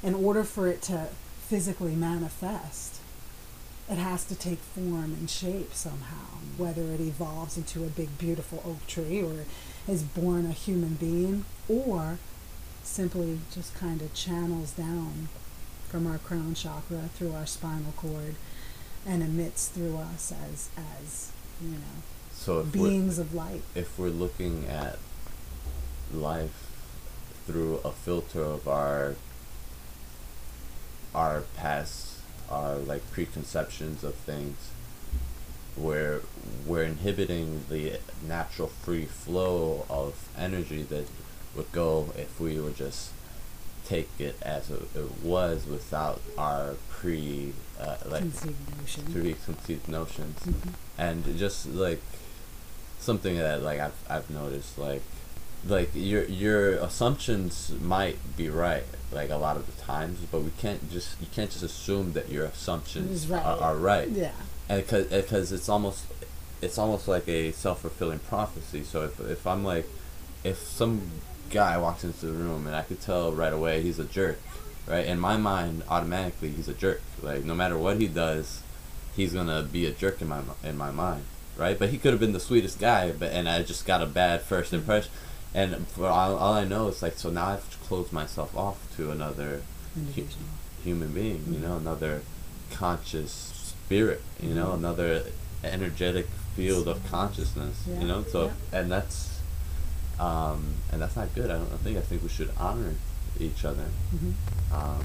[0.01, 2.94] in order for it to physically manifest,
[3.89, 6.39] it has to take form and shape somehow.
[6.57, 9.45] Whether it evolves into a big beautiful oak tree or
[9.87, 12.17] is born a human being or
[12.83, 15.29] simply just kind of channels down
[15.89, 18.35] from our crown chakra through our spinal cord
[19.05, 21.77] and emits through us as as you know
[22.31, 23.61] so beings of light.
[23.75, 24.97] if we're looking at
[26.13, 26.69] life
[27.47, 29.15] through a filter of our
[31.13, 32.14] our past
[32.49, 34.57] our like preconceptions of things
[35.75, 36.21] where
[36.65, 41.05] we're inhibiting the natural free flow of energy that
[41.55, 43.11] would go if we would just
[43.85, 49.13] take it as it, it was without our pre uh, like conceived notion.
[49.13, 50.73] preconceived notions Mhm.
[50.97, 52.01] and just like
[52.99, 55.03] something that like I've I've noticed like
[55.67, 60.51] like your your assumptions might be right like a lot of the times but we
[60.59, 63.43] can't just you can't just assume that your assumptions right.
[63.43, 64.31] Are, are right Yeah.
[64.69, 66.05] and because because it's almost
[66.61, 68.83] it's almost like a self fulfilling prophecy.
[68.83, 69.87] So if if I'm like
[70.43, 71.01] if some
[71.49, 74.39] guy walks into the room and I could tell right away he's a jerk,
[74.87, 75.05] right?
[75.05, 77.01] In my mind, automatically he's a jerk.
[77.21, 78.61] Like no matter what he does,
[79.15, 81.23] he's gonna be a jerk in my in my mind,
[81.57, 81.77] right?
[81.77, 84.41] But he could have been the sweetest guy, but and I just got a bad
[84.41, 85.11] first impression.
[85.55, 89.09] And for all, all I know, it's like so now I've closed myself off to
[89.11, 89.61] another
[90.15, 90.27] hu-
[90.83, 91.61] human being, you Mhm.
[91.61, 92.21] know, another
[92.71, 93.31] conscious
[93.87, 94.73] spirit, you know, Mhm.
[94.81, 95.23] another
[95.63, 98.25] energetic field of consciousness, Yeah, you know.
[98.31, 98.79] So yeah.
[98.79, 99.29] and that's
[100.19, 101.49] um, and that's not good.
[101.49, 102.93] I don't I think I think we should honor
[103.39, 103.87] each other.
[104.11, 104.31] hmm
[104.73, 105.03] Um,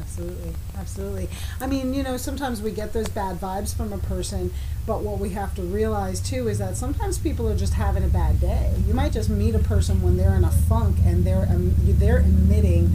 [0.00, 1.28] Absolutely, absolutely.
[1.60, 4.52] I mean, you know, sometimes we get those bad vibes from a person,
[4.86, 8.08] but what we have to realize too is that sometimes people are just having a
[8.08, 8.72] bad day.
[8.86, 12.18] You might just meet a person when they're in a funk and they're um, they're
[12.20, 12.92] emitting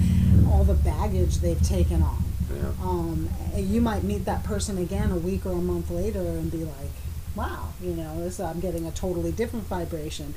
[0.52, 2.24] all the baggage they've taken on.
[2.56, 5.90] you know, Um, and you might meet that person again a week or a month
[5.90, 6.92] later and be like,
[7.36, 10.34] wow, you know, this, I'm getting a totally different vibration.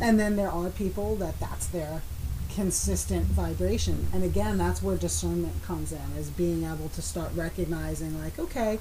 [0.00, 2.02] And then there are people that that's their
[2.54, 4.06] consistent vibration.
[4.12, 8.78] And again, that's where discernment comes in, is being able to start recognizing, like, okay,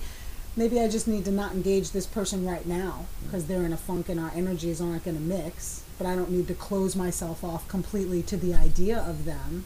[0.56, 3.78] maybe I just need to not engage this person right now because they're in a
[3.78, 5.84] funk and our energies aren't going to mix.
[5.98, 9.66] But I don't need to close myself off completely to the idea of them.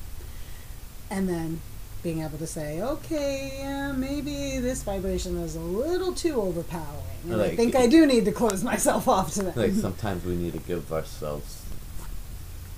[1.09, 1.61] And then
[2.03, 7.03] being able to say, okay, maybe this vibration is a little too overpowering.
[7.29, 9.57] And I think I do need to close myself off to that.
[9.57, 11.63] like sometimes we need to give ourselves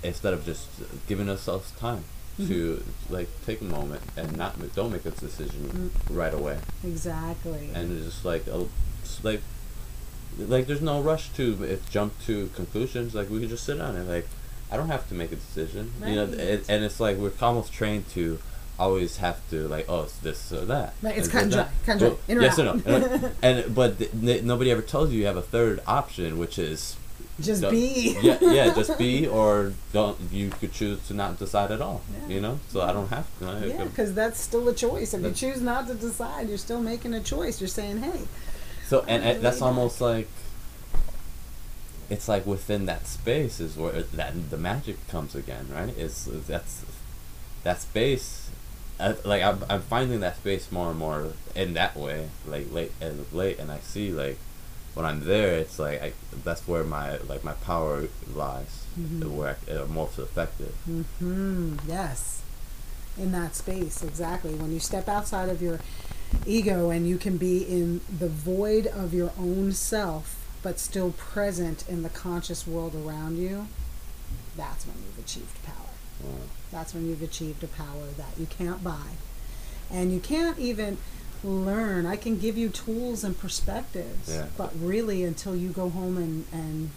[0.04, 0.68] instead of just
[1.08, 2.04] giving ourselves time
[2.38, 6.58] to like take a moment and not ma- don't make a decision right away.
[6.86, 7.70] Exactly.
[7.74, 8.66] and it's just like a,
[9.02, 9.42] it's like
[10.38, 13.14] like there's no rush to if jump to conclusions.
[13.14, 14.04] Like we can just sit on it.
[14.08, 14.28] Like
[14.72, 15.92] i don't have to make a decision.
[16.00, 16.10] Right.
[16.12, 16.64] you know Right.
[16.70, 18.40] and, it's like we're almost trained to
[18.78, 20.94] always have to like oh it's this or that.
[21.02, 21.70] Right, it's Is cut it and that?
[21.86, 23.32] dry, cut and dry, Well, in or yes or no and,
[23.66, 26.96] and but th- n- nobody ever tells you you have a third option which is
[27.42, 28.18] just don't- be.
[28.22, 32.36] yeah yeah just be or don't you could choose to not decide at all Yeah.
[32.36, 35.14] you know so i don't have to I Yeah, because that's still a choice.
[35.14, 37.60] If you choose not to decide, you're still making a choice.
[37.62, 38.22] You're saying, hey,
[38.88, 40.28] So and, and that's almost like
[42.10, 45.94] it's like within that space is where that the magic comes again, right?
[45.98, 46.84] It's that's
[47.64, 48.50] that space.
[49.00, 52.92] Uh, like I'm, I'm finding that space more and more in that way, like late
[53.00, 54.38] as of late, and I see like
[54.96, 59.32] when I'm there, it's like I, that's where my like my power lies, Mhm.
[59.36, 60.74] where I, uh, most effective.
[60.86, 62.42] hmm yes,
[63.18, 64.54] in that space, exactly.
[64.56, 65.80] When you step outside of your
[66.46, 71.84] ego and you can be in the void of your own self, but still present
[71.88, 73.68] in the conscious world around you,
[74.58, 75.76] that's when you've achieved power.
[76.24, 79.16] Uh, That's when you've achieved a power that you can't buy.
[79.90, 80.98] And you can't even
[81.44, 82.06] learn.
[82.06, 84.48] I can give you tools and perspectives, Yeah.
[84.58, 86.92] but really until you go home and, and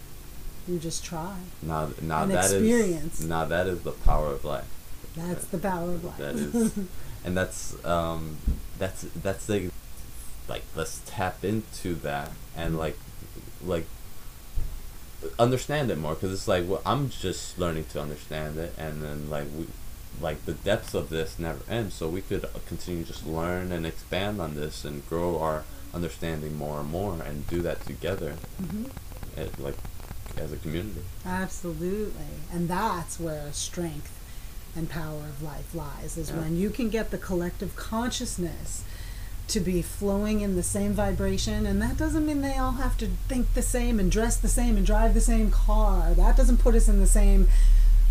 [0.67, 1.35] you just try.
[1.61, 3.21] now, now that is experience.
[3.23, 4.67] now that is the power of life.
[5.15, 6.17] That's the power of life.
[6.17, 6.77] That is,
[7.25, 8.37] and that's um,
[8.79, 9.69] that's that's the
[10.47, 12.97] like let's tap into that and like
[13.63, 13.85] like
[15.39, 19.29] understand it more because it's like well I'm just learning to understand it and then
[19.29, 19.67] like we
[20.21, 21.93] like the depths of this never end.
[21.93, 25.63] So we could uh, continue to just learn and expand on this and grow our
[25.93, 28.89] understanding more and more and do that together, Mhm.
[29.37, 29.75] eh, like
[30.37, 31.01] as a community.
[31.25, 32.39] Absolutely.
[32.51, 34.11] And that's where strength
[34.75, 36.37] and power of life lies is Yeah.
[36.37, 38.81] when you can get the collective consciousness
[39.49, 43.09] to be flowing in the same vibration and that doesn't mean they all have to
[43.27, 46.13] think the same and dress the same and drive the same car.
[46.15, 47.49] That doesn't put us in the same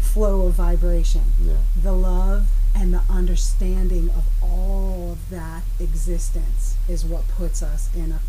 [0.02, 1.22] flow of vibration.
[1.40, 1.56] Yeah.
[1.82, 8.12] The love and the understanding of all of that existence is what puts us in
[8.12, 8.20] a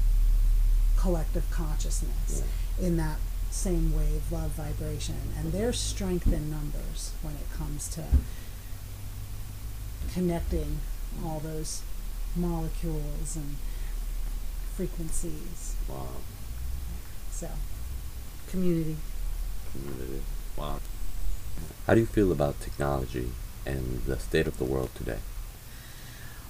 [0.97, 2.43] collective consciousness
[2.79, 2.85] Yeah.
[2.87, 3.17] in that
[3.51, 8.03] same wave love vibration and there's strength in numbers when it comes to
[10.13, 10.79] connecting
[11.23, 11.81] all those
[12.35, 13.55] molecules and
[14.75, 16.07] frequencies Wow.
[17.31, 17.49] so
[18.49, 18.97] community
[19.71, 20.21] Community.
[20.57, 20.79] Wow.
[21.87, 23.31] How do you feel about technology
[23.65, 25.19] and the state of the world today?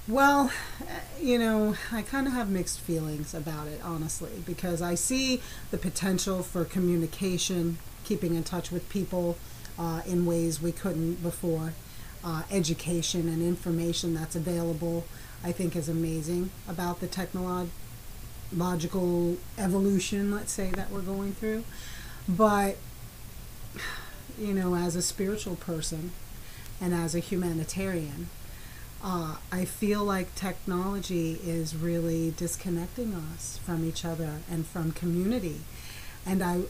[0.06, 4.96] Well, uh, you know, I kind of have mixed feelings about it, honestly, because I
[4.96, 5.40] see
[5.70, 9.38] the potential for communication, keeping in touch with people
[9.78, 11.72] uh, in ways we couldn't before.
[12.22, 15.06] Uh, education and information that's available,
[15.42, 21.64] I think, is amazing about the technological evolution, let's say, that we're going through.
[22.28, 22.76] But,
[24.38, 26.12] you know, as a spiritual person
[26.80, 28.28] and as a humanitarian,
[29.02, 35.60] uh, I feel like technology is really disconnecting us from each other and from community.
[36.24, 36.62] And I,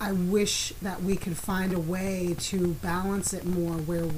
[0.00, 4.08] I wish that we could find a way to balance it more where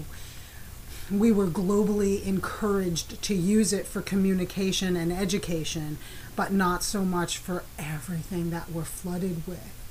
[1.10, 5.98] we were globally encouraged to use it for communication and education,
[6.34, 9.81] but not so much for everything that we're flooded with.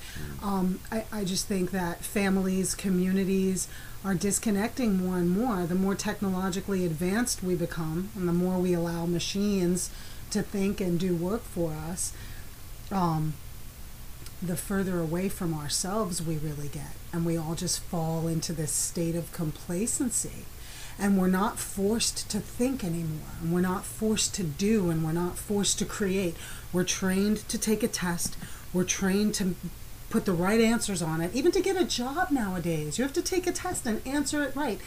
[0.42, 3.68] Um, I, I just think that families, communities
[4.04, 5.66] are disconnecting more and more.
[5.66, 9.92] The more technologically advanced we become, and the more we allow machines
[10.32, 12.14] to think and do work for us,
[12.92, 13.34] um,
[14.42, 16.94] the further away from ourselves we really get.
[17.14, 20.46] And we all just fall into this state of complacency.
[20.98, 23.30] And we're not forced to think anymore.
[23.42, 24.90] And we're not forced to do.
[24.90, 26.36] And we're not forced to create.
[26.74, 28.36] We're trained to take a test.
[28.74, 29.56] We're trained to
[30.12, 31.34] put the right answers on it.
[31.34, 34.56] Even to get a job nowadays, you have to take a test and answer it
[34.56, 34.80] right.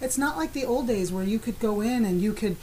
[0.00, 2.56] It's not like the old days where you could go in and you could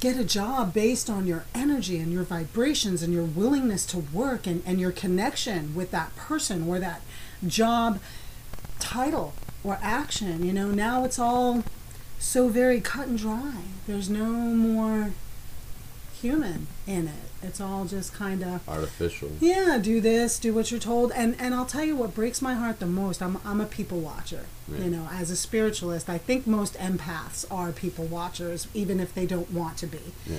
[0.00, 4.48] get a job based on your energy and your vibrations and your willingness to work
[4.48, 7.02] and, and your connection with that person or that
[7.46, 8.00] job
[8.80, 10.44] title or action.
[10.44, 11.62] You know, now it's all
[12.18, 13.62] so very cut and dry.
[13.86, 15.12] There's no more
[16.20, 17.31] human in it.
[17.42, 19.30] It's all just kind of Artificial.
[19.40, 21.12] yeah, do this, do what you're told.
[21.12, 23.22] And and I'll tell you what breaks my heart the most.
[23.22, 24.46] I'm I'm a people watcher.
[24.68, 24.84] Yeah.
[24.84, 29.26] You know, as a spiritualist, I think most empaths are people watchers, even if they
[29.26, 30.12] don't want to be.
[30.26, 30.38] Yeah.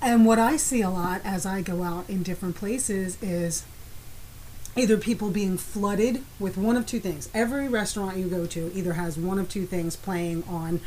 [0.00, 3.64] And what I see a lot as I go out in different places is
[4.76, 7.30] either people being flooded with one of two things.
[7.32, 10.80] Every restaurant you go to either has one of two things playing on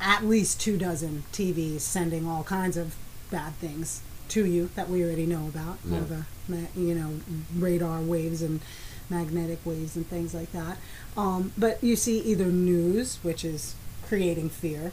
[0.00, 2.96] at least two dozen TVs, sending all kinds of
[3.30, 5.78] bad things to you that we already know about.
[5.84, 5.98] Yeah.
[5.98, 6.04] All
[6.48, 7.20] the you know
[7.56, 8.60] radar waves and
[9.08, 10.78] magnetic waves and things like that.
[11.16, 13.74] Um, but you see either news, which is
[14.06, 14.92] creating fear,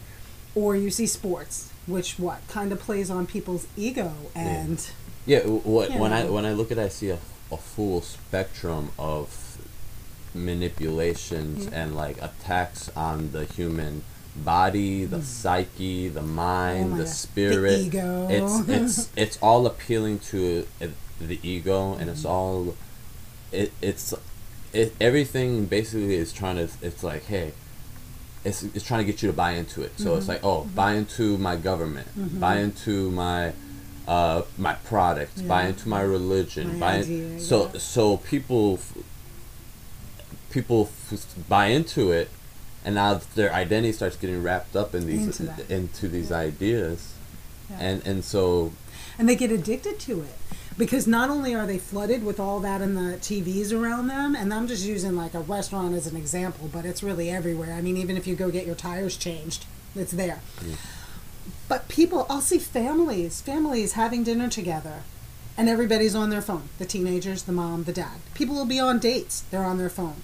[0.56, 4.90] or you see sports, which what kind of plays on people's ego and
[5.26, 5.40] Yeah.
[5.42, 7.20] w- What when I when I look at it, I see a,
[7.52, 9.58] a full spectrum of
[10.34, 11.82] manipulations Yeah.
[11.84, 14.04] and like attacks on the human
[14.44, 16.94] body, the psyche, the mind, Mm.
[16.94, 17.14] Oh the God.
[17.14, 17.70] spirit.
[17.78, 18.28] The ego.
[18.30, 20.88] It's it's it's all appealing to uh,
[21.20, 22.10] the ego, and Mm-hmm.
[22.10, 22.76] it's all
[23.52, 24.14] it it's
[24.74, 26.68] it everything basically is trying to.
[26.82, 27.54] It's like hey.
[28.46, 29.92] It's, it's trying to get you to buy into it.
[29.98, 30.18] So Mm-hmm.
[30.20, 32.08] it's like, oh, buy into my government,
[32.40, 33.52] buy into my
[34.08, 37.80] uh, my products, buy into my religion, My buy in- idea, so yeah.
[37.80, 38.94] so people f-
[40.50, 42.30] people f- buy into it,
[42.88, 46.38] and now their identity starts getting wrapped up in these Into into these Yeah.
[46.38, 47.00] ideas,
[47.70, 47.76] Yeah.
[47.88, 48.72] and and so
[49.20, 50.36] and they get addicted to it
[50.78, 54.54] because not only are they flooded with all that in the TVs around them, and
[54.54, 57.74] I'm just using like a restaurant as an example, but it's really everywhere.
[57.74, 60.40] I mean, even if you go get your tires changed, it's there.
[61.68, 65.02] But people, I'll see families, families having dinner together,
[65.58, 66.70] and everybody's on their phone.
[66.78, 68.20] The teenagers, the mom, the dad.
[68.34, 70.22] People will be on dates, they're on their phone.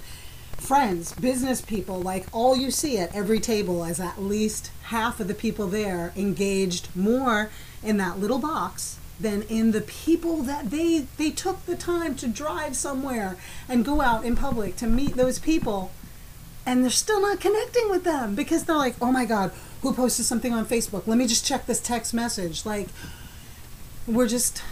[0.64, 5.28] Friends, business people, like all you see at every table is at least half of
[5.28, 7.50] the people there engaged more
[7.84, 12.30] in that little box than in the people that they they took the time to
[12.30, 13.36] drive somewhere
[13.68, 15.92] and go out in public to meet those people
[16.66, 19.52] and they're still not connecting with them because they're like, oh my God,
[19.82, 21.06] who posted something on Facebook?
[21.06, 22.66] Let me just check this text message.
[22.66, 22.88] Like,
[24.08, 24.64] we're just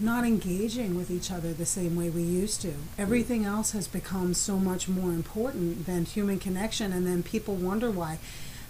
[0.00, 2.74] not engaging with each other the same way we used to.
[2.98, 7.90] Everything else has become so much more important than human connection, and then people wonder
[7.90, 8.18] why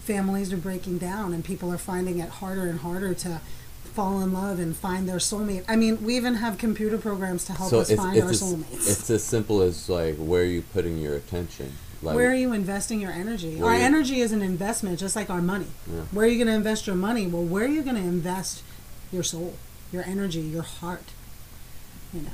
[0.01, 3.41] families are breaking down and people are finding it harder and harder to
[3.95, 5.65] fall in love and find their soulmate.
[5.69, 8.31] I mean, we even have computer programs to help so us it's, find it's our
[8.31, 8.91] as, soulmates.
[8.91, 11.73] It's as simple as like where are you putting your attention?
[12.03, 13.61] Like Where are you investing your energy?
[13.61, 15.67] Our you- energy is an investment, just like our money.
[15.87, 16.01] Yeah.
[16.13, 17.27] Where are you going to invest your money?
[17.27, 18.63] Well, where are you going to invest
[19.13, 19.55] your soul,
[19.93, 21.13] your energy, your heart?
[22.13, 22.29] You know.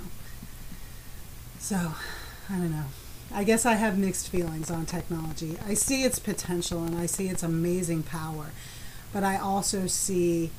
[1.58, 1.94] So,
[2.48, 2.84] I don't know.
[3.32, 5.56] I guess I have mixed feelings on technology.
[5.66, 8.46] I see its potential and I see its amazing power,
[9.12, 10.50] but I also see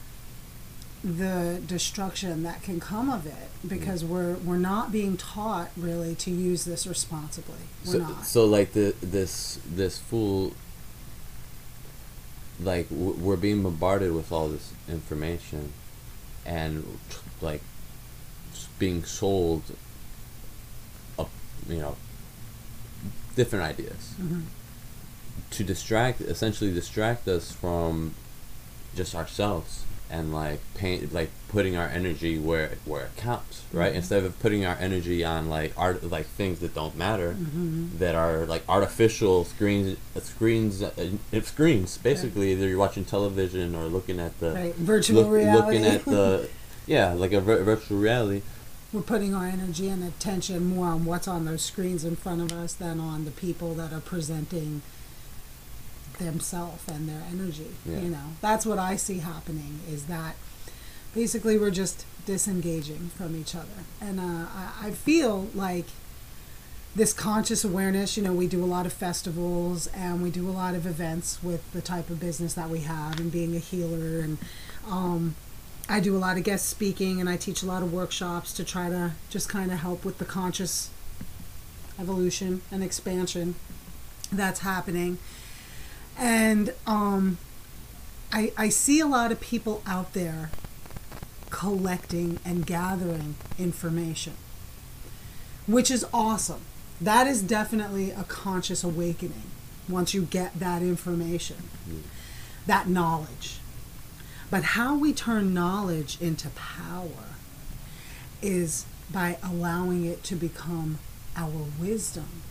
[1.04, 4.14] the destruction that can come of it because mm-hmm.
[4.14, 7.56] we're we're not being taught really to use this responsibly.
[7.86, 8.26] We're so, not.
[8.26, 10.54] so like the this this full
[12.60, 15.72] like w- we're being bombarded with all this information
[16.46, 17.00] and
[17.42, 17.62] like
[18.80, 19.64] being sold
[21.18, 21.30] up
[21.68, 21.96] you know
[23.36, 24.44] different ideas Mhm.
[25.52, 28.14] to distract essentially distract us from
[28.96, 33.98] just ourselves and like paint like putting our energy where where it counts right Mhm.
[33.98, 38.00] instead of putting our energy on like art like things that don't matter Mhm.
[38.00, 40.92] that are like artificial screens uh, screens uh,
[41.34, 45.78] uh, screens basically either you're watching television or looking at the Right, virtual look- reality.
[45.80, 46.48] looking at the
[46.88, 48.42] yeah like a vir- virtual reality
[48.94, 52.58] We're putting our energy and attention more on what's on those screens in front of
[52.58, 54.82] us than on the people that are presenting
[56.20, 57.76] themselves and their energy.
[57.86, 58.00] Yeah.
[58.00, 60.36] You know, that's what I see happening is that
[61.14, 63.84] basically we're just disengaging from each other.
[64.00, 65.88] And uh, I, I feel like
[66.96, 70.52] this conscious awareness, you know, we do a lot of festivals and we do a
[70.52, 74.20] lot of events with the type of business that we have and being a healer
[74.20, 74.38] and
[74.90, 75.36] um,
[75.90, 78.64] I do a lot of guest speaking and I teach a lot of workshops to
[78.64, 80.90] try to just kind of help with the conscious
[82.00, 83.56] evolution and expansion
[84.32, 85.18] that's happening.
[86.18, 87.38] And um,
[88.34, 90.50] I, I see a lot of people out there
[91.50, 94.34] collecting and gathering information,
[95.66, 96.62] which is awesome.
[97.00, 99.44] That is definitely a conscious awakening
[99.88, 101.70] once you get that information,
[102.66, 103.60] that knowledge.
[104.50, 107.36] But how we turn knowledge into power
[108.42, 111.00] is by allowing it to become
[111.36, 112.42] our wisdom.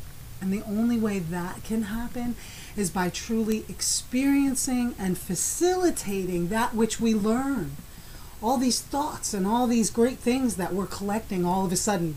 [0.41, 2.37] And the only way that can happen
[2.77, 7.73] is by truly experiencing and facilitating that which we learn.
[8.43, 12.17] All these thoughts and all these great things that we're collecting all of a sudden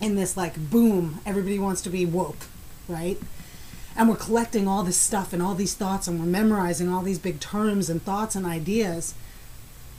[0.00, 2.46] in this like boom, everybody wants to be woke,
[2.88, 3.18] right?
[3.96, 7.18] And we're collecting all this stuff and all these thoughts and we're memorizing all these
[7.18, 9.14] big terms and thoughts and ideas.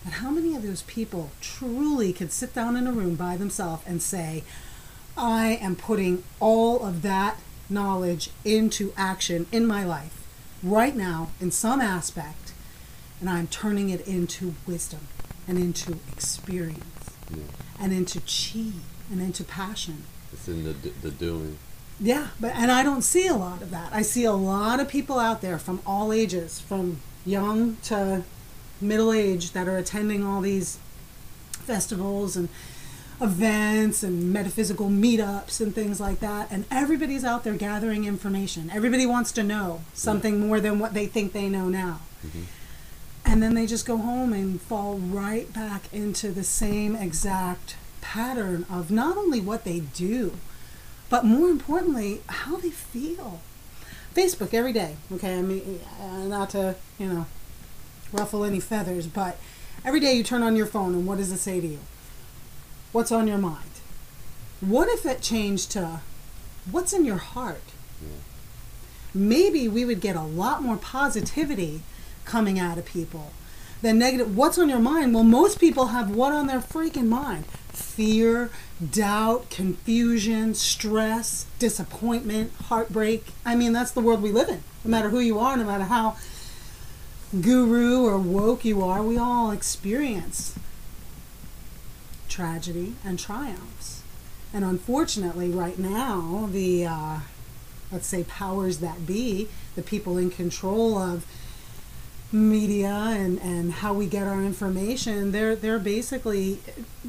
[0.04, 3.84] But how many of those people truly could sit down in a room by themselves
[3.86, 4.44] and say,
[5.16, 7.38] I am putting all of that
[7.70, 10.24] knowledge into action in my life
[10.64, 12.54] right now in some aspect,
[13.20, 15.08] and I'm turning it into wisdom
[15.48, 17.44] and into experience yeah.
[17.80, 18.72] and into chi
[19.12, 20.04] and into passion.
[20.32, 21.58] it's in the d- the doing
[22.00, 23.90] Yeah, but and I don't see a lot of that.
[23.94, 28.24] I see a lot of people out there from all ages, from young to
[28.82, 30.78] middle age, that are attending all these
[31.52, 32.50] festivals and
[33.22, 36.52] events and metaphysical meetups and things like that.
[36.52, 38.70] And everybody's out there gathering information.
[38.74, 42.02] Everybody wants to know something more than what they think they know now.
[42.26, 42.44] Mhm.
[43.26, 48.66] And then they just go home and fall right back into the same exact pattern
[48.70, 50.34] of not only what they do,
[51.14, 53.40] but more importantly, how they feel.
[54.16, 55.38] Facebook every day, okay?
[55.38, 57.28] I mean, uh, not to, you know,
[58.12, 59.38] ruffle any feathers, but
[59.86, 61.78] every day you turn on your phone and what does it say to you?
[62.94, 63.70] What's on your mind?
[64.60, 66.02] What if it changed to
[66.72, 67.62] what's in your heart?
[68.02, 68.18] yeah.
[69.14, 71.84] maybe we would get a lot more positivity
[72.26, 73.34] coming out of people
[73.84, 74.36] than negative.
[74.36, 75.14] What's on your mind?
[75.14, 77.46] Well, most people have what on their freaking mind?
[77.68, 78.50] Fear,
[78.92, 83.28] doubt, confusion, stress, disappointment, heartbreak.
[83.46, 84.64] I mean, that's the world we live in.
[84.86, 86.16] No matter who you are, no matter how
[87.40, 90.58] guru or woke you are, we all experience
[92.30, 94.02] tragedy and triumphs.
[94.54, 97.20] And unfortunately, right now, the uh,
[97.92, 101.26] let's say powers that be, the people in control of
[102.34, 106.60] media and, and how we get our information, they're they're basically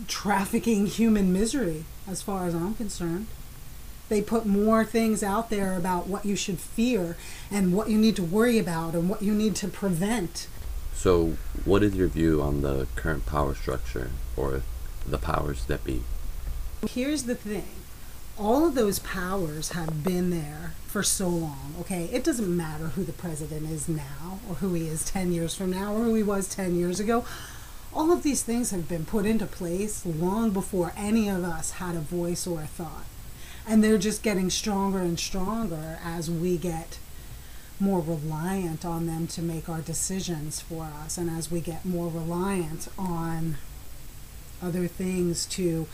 [0.07, 3.27] trafficking human misery as far as I'm concerned.
[4.09, 7.17] They put more things out there about what you should fear
[7.51, 10.47] and what you need to worry about and what you need to prevent.
[10.95, 14.63] So, what is your view on the current power structure or
[15.07, 16.03] the powers that be?
[16.87, 17.67] Here's the thing
[18.39, 22.09] all of those powers have been there for so long, okay?
[22.13, 25.71] It doesn't matter who the president is now or who he is 10 years from
[25.71, 27.25] now or who he was 10 years ago.
[27.93, 31.95] All of these things have been put into place long before any of us had
[31.95, 33.05] a voice or a thought.
[33.67, 36.99] And they're just getting stronger and stronger as we get
[37.81, 42.09] more reliant on them to make our decisions for us and as we get more
[42.09, 43.57] reliant on
[44.63, 45.87] other things to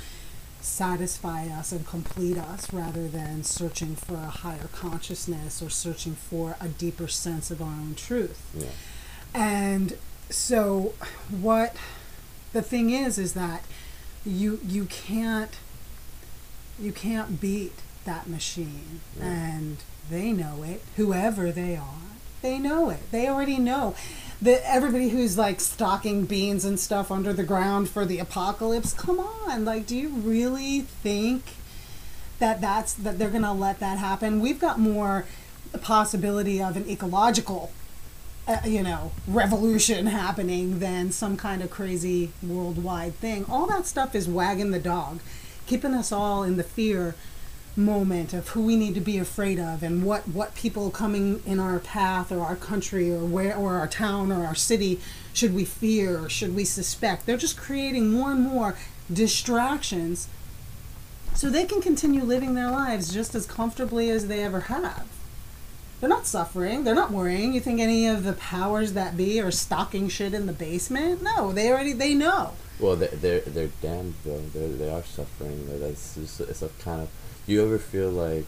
[0.60, 6.56] satisfy us and complete us rather than searching for a higher consciousness or searching for
[6.60, 8.40] a deeper sense of our own truth.
[8.54, 8.68] Yeah.
[9.34, 9.96] And
[10.28, 10.94] so
[11.30, 11.76] what
[12.52, 13.62] the thing is is that
[14.24, 15.56] you you can't
[16.78, 17.72] you can't beat
[18.04, 19.24] that machine Yeah.
[19.26, 19.76] and
[20.10, 21.94] they know it whoever they are
[22.42, 23.94] they know it they already know
[24.42, 29.20] that everybody who's like stocking beans and stuff under the ground for the apocalypse come
[29.20, 29.64] on.
[29.64, 31.42] Like do you really think
[32.38, 34.40] that that's that they're to let that happen?
[34.40, 35.26] We've got more
[35.82, 37.70] possibility of an ecological
[38.48, 43.44] uh, you know revolution happening than some kind of crazy worldwide thing.
[43.48, 45.20] All that stuff is wagging the dog
[45.70, 47.14] keeping us all in the fear
[47.80, 51.58] moment of who we need to be afraid of and what what people coming in
[51.58, 55.00] our path or our country or where or our town or our city
[55.32, 58.76] should we fear or should we suspect they're just creating more and more
[59.12, 60.28] distractions
[61.34, 65.06] so they can continue living their lives just as comfortably as they ever have
[66.00, 69.50] they're not suffering they're not worrying you think any of the powers that be are
[69.50, 74.14] stocking shit in the basement no they already they know Well, they're they're, they're damned
[74.24, 74.40] though.
[74.54, 75.68] They're, they are suffering.
[75.80, 77.08] That's just, it's a kind of.
[77.50, 78.46] Do you ever feel like?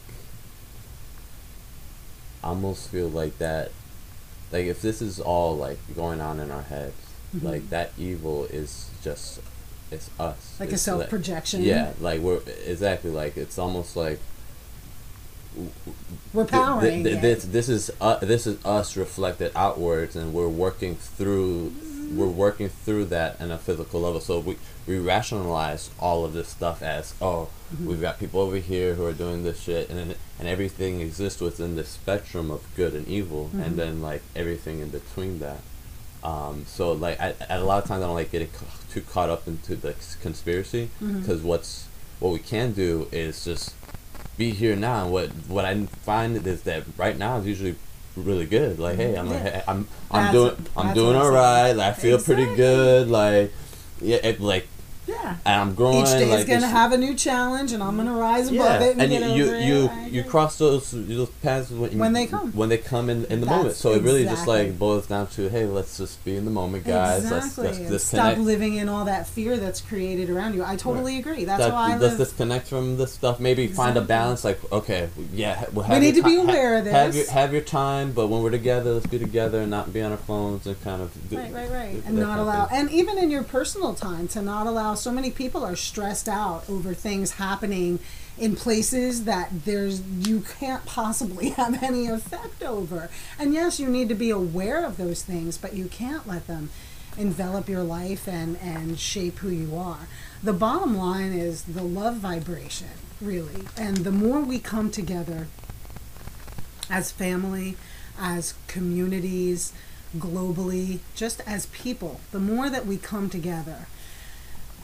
[2.45, 3.73] Almost feel like that.
[4.53, 6.95] Like if this is all like going on in our heads,
[7.35, 7.43] Mhm.
[7.43, 9.41] like that evil is just,
[9.91, 10.55] it's us.
[10.61, 14.21] like a self projection Yeah, like we're exactly like it's almost like.
[16.33, 17.21] we're powering Th- th- it.
[17.23, 21.73] this this is uh, this is us reflected outwards, and we're working through
[22.17, 24.21] we're working through that on a physical level.
[24.21, 24.57] So we
[24.87, 27.87] we rationalize all of this stuff as oh Mm-hmm.
[27.89, 31.75] we've got people over here who are doing this shit, and and everything exists within
[31.77, 33.65] the spectrum of good and evil, Mhm.
[33.67, 35.61] and then like everything in between that.
[36.23, 39.01] Um, so like I, at a lot of times I don't like getting ca- too
[39.01, 41.87] caught up into the conspiracy because what's
[42.21, 43.75] what we can do is just
[44.37, 45.05] be here now.
[45.05, 47.77] And what what I find is that right now is usually
[48.17, 48.79] really good.
[48.79, 49.51] Like hey, I'm like, Yeah.
[49.51, 51.73] hey, I'm I'm That's doing what- I'm doing all right.
[51.73, 53.09] Like, I feel pretty good.
[53.09, 53.53] Like
[54.01, 54.67] yeah, it, like
[55.13, 56.03] yeah and I'm growing.
[56.03, 58.49] each day like, is going to have a new challenge and i'm going to rise
[58.49, 60.11] above yeah, it and, and get you over you it.
[60.13, 62.53] You, you cross those those paths when, When they come.
[62.53, 63.77] when they come in, in the That's moment.
[63.77, 66.85] So it really just like boils down to hey, let's just be in the moment,
[66.85, 67.23] guys.
[67.25, 71.19] exactly Let's, let's stop living in all that fear that's created around you i totally
[71.19, 73.41] agree that's That- why i let's live disconnect from this stuff.
[73.41, 74.45] Maybe find a balance.
[74.45, 77.27] Like okay, yeah, we'll We need to be ti- ha- aware of Have this.
[77.27, 80.11] your have your time, but when we're together, let's be together and not be on
[80.13, 82.03] our phones and kind of do, Right, right, right.
[82.07, 84.95] And not allow, and even in your personal time, to not allow.
[85.03, 87.99] So many people are stressed out over things happening
[88.39, 93.11] in places that there's you can't possibly have any effect over.
[93.37, 96.71] And yes, you need to be aware of those things, but you can't let them
[97.19, 100.07] envelop your life and and shape who you are.
[100.41, 103.65] The bottom line is the love vibration, really.
[103.77, 105.49] And the more we come together
[106.89, 107.77] as family,
[108.21, 109.73] as communities,
[110.17, 113.89] globally, just as people, the more that we come together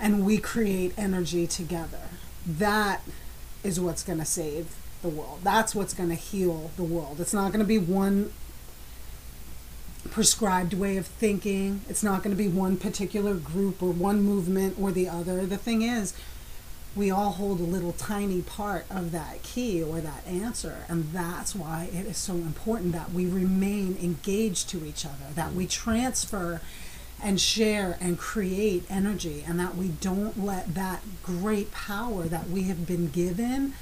[0.00, 2.08] and we create energy together,
[2.46, 3.02] that
[3.62, 5.40] is what's going to save the world.
[5.42, 7.20] That's what's going to heal the world.
[7.20, 8.32] It's not going to be one
[10.10, 11.82] prescribed way of thinking.
[11.88, 15.44] It's not going to be one particular group or one movement or the other.
[15.46, 16.14] The thing is,
[16.96, 20.84] we all hold a little tiny part of that key or that answer.
[20.88, 25.52] And that's why it is so important that we remain engaged to each other, that
[25.52, 26.60] we transfer
[27.22, 32.64] and share and create energy, and that we don't let that great power that we
[32.64, 33.74] have been given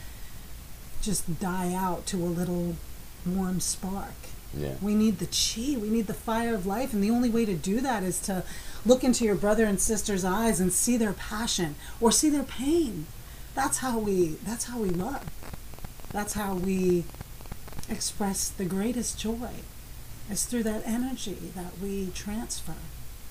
[1.03, 2.77] just die out to a little
[3.27, 4.15] warm spark.
[4.57, 4.75] Yeah.
[4.81, 7.55] We need the chi, we need the fire of life, and the only way to
[7.55, 8.43] do that is to
[8.87, 13.07] look into your brother and sister's eyes and see their passion or see their pain.
[13.55, 15.25] That's how we that's how we love.
[16.13, 17.05] That's how we
[17.89, 19.51] express the greatest joy.
[20.31, 22.75] It's through that energy that we transfer.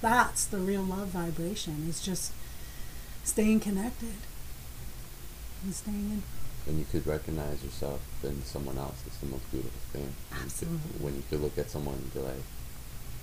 [0.02, 1.86] That's the real love vibration.
[1.90, 2.32] Is just
[3.24, 4.14] staying connected
[5.64, 6.24] and staying in
[6.66, 10.02] when you could recognize yourself in someone else, it's the most beautiful thing.
[10.02, 11.06] When you could- Absolutely.
[11.06, 12.42] when you could look at someone and be like,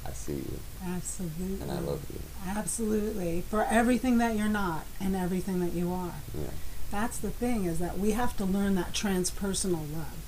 [0.06, 1.60] I see you Absolutely.
[1.60, 2.20] and I love you.
[2.46, 3.42] Absolutely.
[3.50, 6.14] For everything that you're not and everything that you are.
[6.34, 6.50] Yeah.
[6.92, 10.18] That's the thing is that we have to learn that transpersonal love.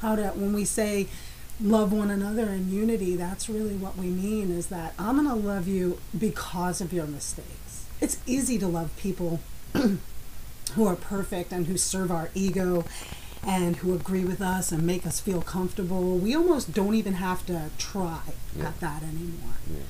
[0.00, 1.08] How to when we say
[1.62, 5.34] love one another in unity, that's really what we mean is that I'm going to
[5.46, 7.86] love you because of your mistakes.
[8.00, 9.40] It's easy to love people
[9.74, 12.84] who are perfect and who serve our ego
[13.46, 16.16] and who agree with us and make us feel comfortable.
[16.16, 18.20] We almost don't even have to try
[18.56, 18.68] Yeah.
[18.68, 19.54] at that anymore.
[19.70, 19.80] Yeah.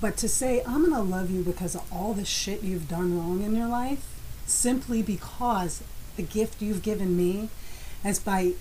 [0.00, 3.18] But to say, I'm going to love you because of all the shit you've done
[3.18, 4.06] wrong in your life,
[4.46, 5.82] simply because
[6.16, 7.48] the gift you've given me
[8.04, 8.52] is by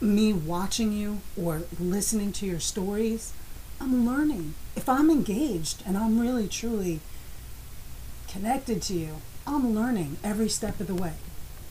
[0.00, 3.32] me watching you or listening to your stories,
[3.80, 4.54] I'm learning.
[4.74, 7.00] If I'm engaged and I'm really truly
[8.28, 9.16] connected to you,
[9.46, 11.14] I'm learning every step of the way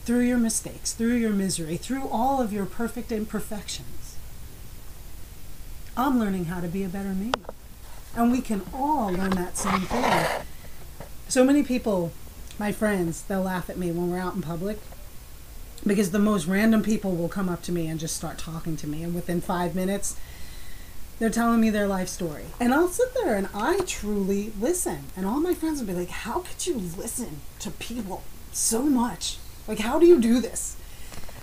[0.04, 4.16] through your mistakes, through your misery, through all of your perfect imperfections.
[5.96, 7.32] I'm learning how to be a better me.
[8.14, 10.44] And we can all learn that same thing.
[11.28, 12.12] So many people,
[12.58, 14.78] my friends, they'll laugh at me when we're out in public
[15.86, 18.86] because the most random people will come up to me and just start talking to
[18.86, 19.02] me.
[19.02, 20.16] And within five minutes,
[21.18, 22.44] they're telling me their life story.
[22.60, 25.04] And I'll sit there and I truly listen.
[25.16, 28.22] And all my friends will be like, How could you listen to people
[28.52, 29.38] so much?
[29.68, 30.76] Like, how do you do this?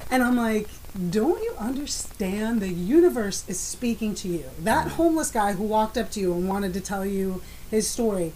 [0.09, 0.67] And I'm like,
[1.09, 2.61] don't you understand?
[2.61, 4.45] The universe is speaking to you.
[4.59, 4.95] That mm-hmm.
[4.95, 7.41] homeless guy who walked up to you and wanted to tell you
[7.71, 8.33] his story,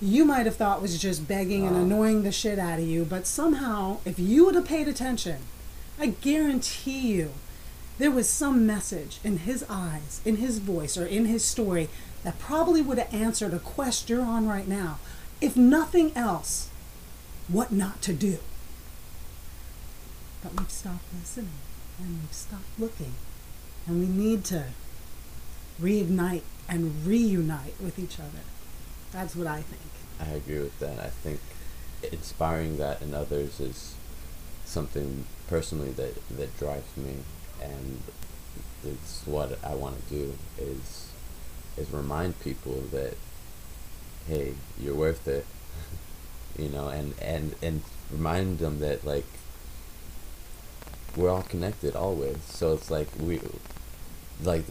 [0.00, 3.04] you might have thought was just begging and annoying the shit out of you.
[3.04, 5.38] But somehow, if you would have paid attention,
[5.98, 7.32] I guarantee you
[7.98, 11.88] there was some message in his eyes, in his voice, or in his story
[12.22, 14.98] that probably would have answered a quest you're on right now.
[15.40, 16.68] If nothing else,
[17.48, 18.38] what not to do.
[20.42, 21.50] But we've stopped listening
[21.98, 23.14] and we've stopped looking.
[23.86, 24.66] And we need to
[25.80, 28.44] reignite and reunite with each other.
[29.12, 29.80] That's what I think.
[30.20, 30.98] I agree with that.
[30.98, 31.40] I think
[32.12, 33.94] inspiring that in others is
[34.64, 37.16] something personally that that drives me,
[37.62, 38.02] and
[38.84, 41.08] it's what I want to do is
[41.76, 43.16] is remind people that
[44.26, 45.46] hey, you're worth it,
[46.58, 49.26] you know, and and and remind them that like
[51.16, 52.38] we're all connected always.
[52.44, 53.40] So it's like we
[54.42, 54.64] like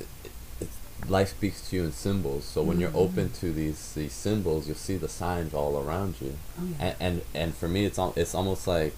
[1.08, 2.44] life speaks to you in symbols.
[2.46, 2.96] So when you're Mhm.
[3.06, 6.38] open to these these symbols, you'll see the signs all around you.
[6.60, 6.76] Oh, yeah.
[6.86, 8.94] And and, and for me, it's al- it's almost like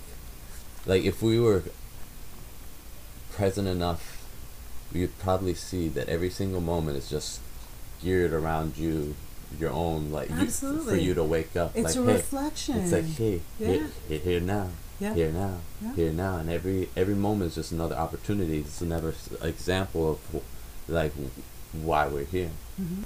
[0.85, 1.63] like if we were
[3.31, 4.25] present enough,
[4.91, 7.39] you'd probably see that every single moment is just
[8.01, 9.15] geared around you,
[9.59, 11.71] your own like you, for you to wake up.
[11.75, 12.77] It's like, a hey, reflection.
[12.79, 13.87] it's like hey, here, Yeah.
[14.07, 14.69] here, here now,
[14.99, 15.13] Yeah.
[15.13, 15.95] here now, Yeah.
[15.95, 18.59] here now, and every every moment is just another opportunity.
[18.59, 20.41] It's another example of
[20.87, 21.13] like
[21.73, 22.49] why we're here.
[22.81, 23.03] Mhm.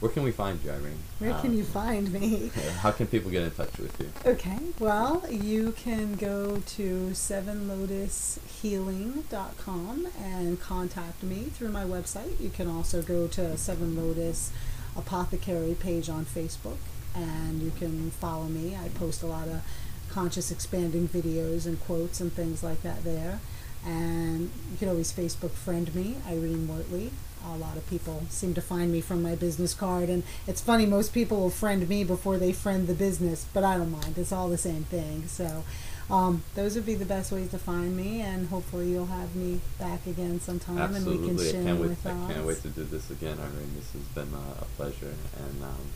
[0.00, 0.98] Where can we find you, Irene?
[1.20, 2.50] Where can Um, you find me?
[2.80, 4.10] How can people get in touch with you?
[4.26, 12.38] Okay, well, you can go to sevenlotushealing.com and contact me through my website.
[12.40, 14.50] You can also go to Seven Lotus
[14.96, 16.78] Apothecary page on Facebook
[17.14, 18.76] and you can follow me.
[18.76, 19.62] I post a lot of
[20.10, 23.40] conscious expanding videos and quotes and things like that there.
[23.84, 27.10] And you can always Facebook friend me, Irene Wertley.
[27.54, 30.84] A lot of people seem to find me from my business card, and it's funny.
[30.84, 34.18] Most people will friend me before they friend the business, but I don't mind.
[34.18, 35.26] It's all the same thing.
[35.28, 35.64] So,
[36.10, 39.60] um, those would be the best ways to find me, and hopefully you'll have me
[39.78, 41.88] back again sometime, and we can share wait.
[41.88, 42.32] with I us.
[42.32, 43.72] can't wait to do this again, Irene.
[43.76, 45.86] This has been uh, a pleasure, and um,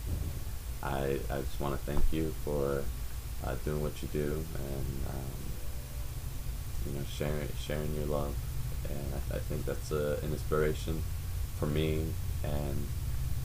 [0.82, 2.84] I I just want to thank you for
[3.44, 5.40] uh, doing what you do, and um,
[6.86, 8.34] you know sharing sharing your love,
[8.88, 11.02] and I, I think that's uh, an inspiration
[11.60, 12.06] for me,
[12.42, 12.86] and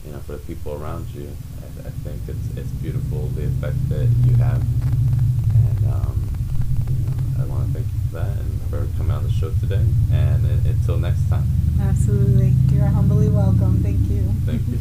[0.04, 1.28] you know for the people around you.
[1.62, 6.28] I, I think it's it's beautiful the effect that you have, and um,
[6.88, 9.52] you know, I want to thank you for that and for coming on the show
[9.60, 9.84] today.
[10.10, 11.46] And uh, until next time.
[11.78, 13.82] Absolutely, you're humbly welcome.
[13.82, 14.32] Thank you.
[14.46, 14.78] Thank you.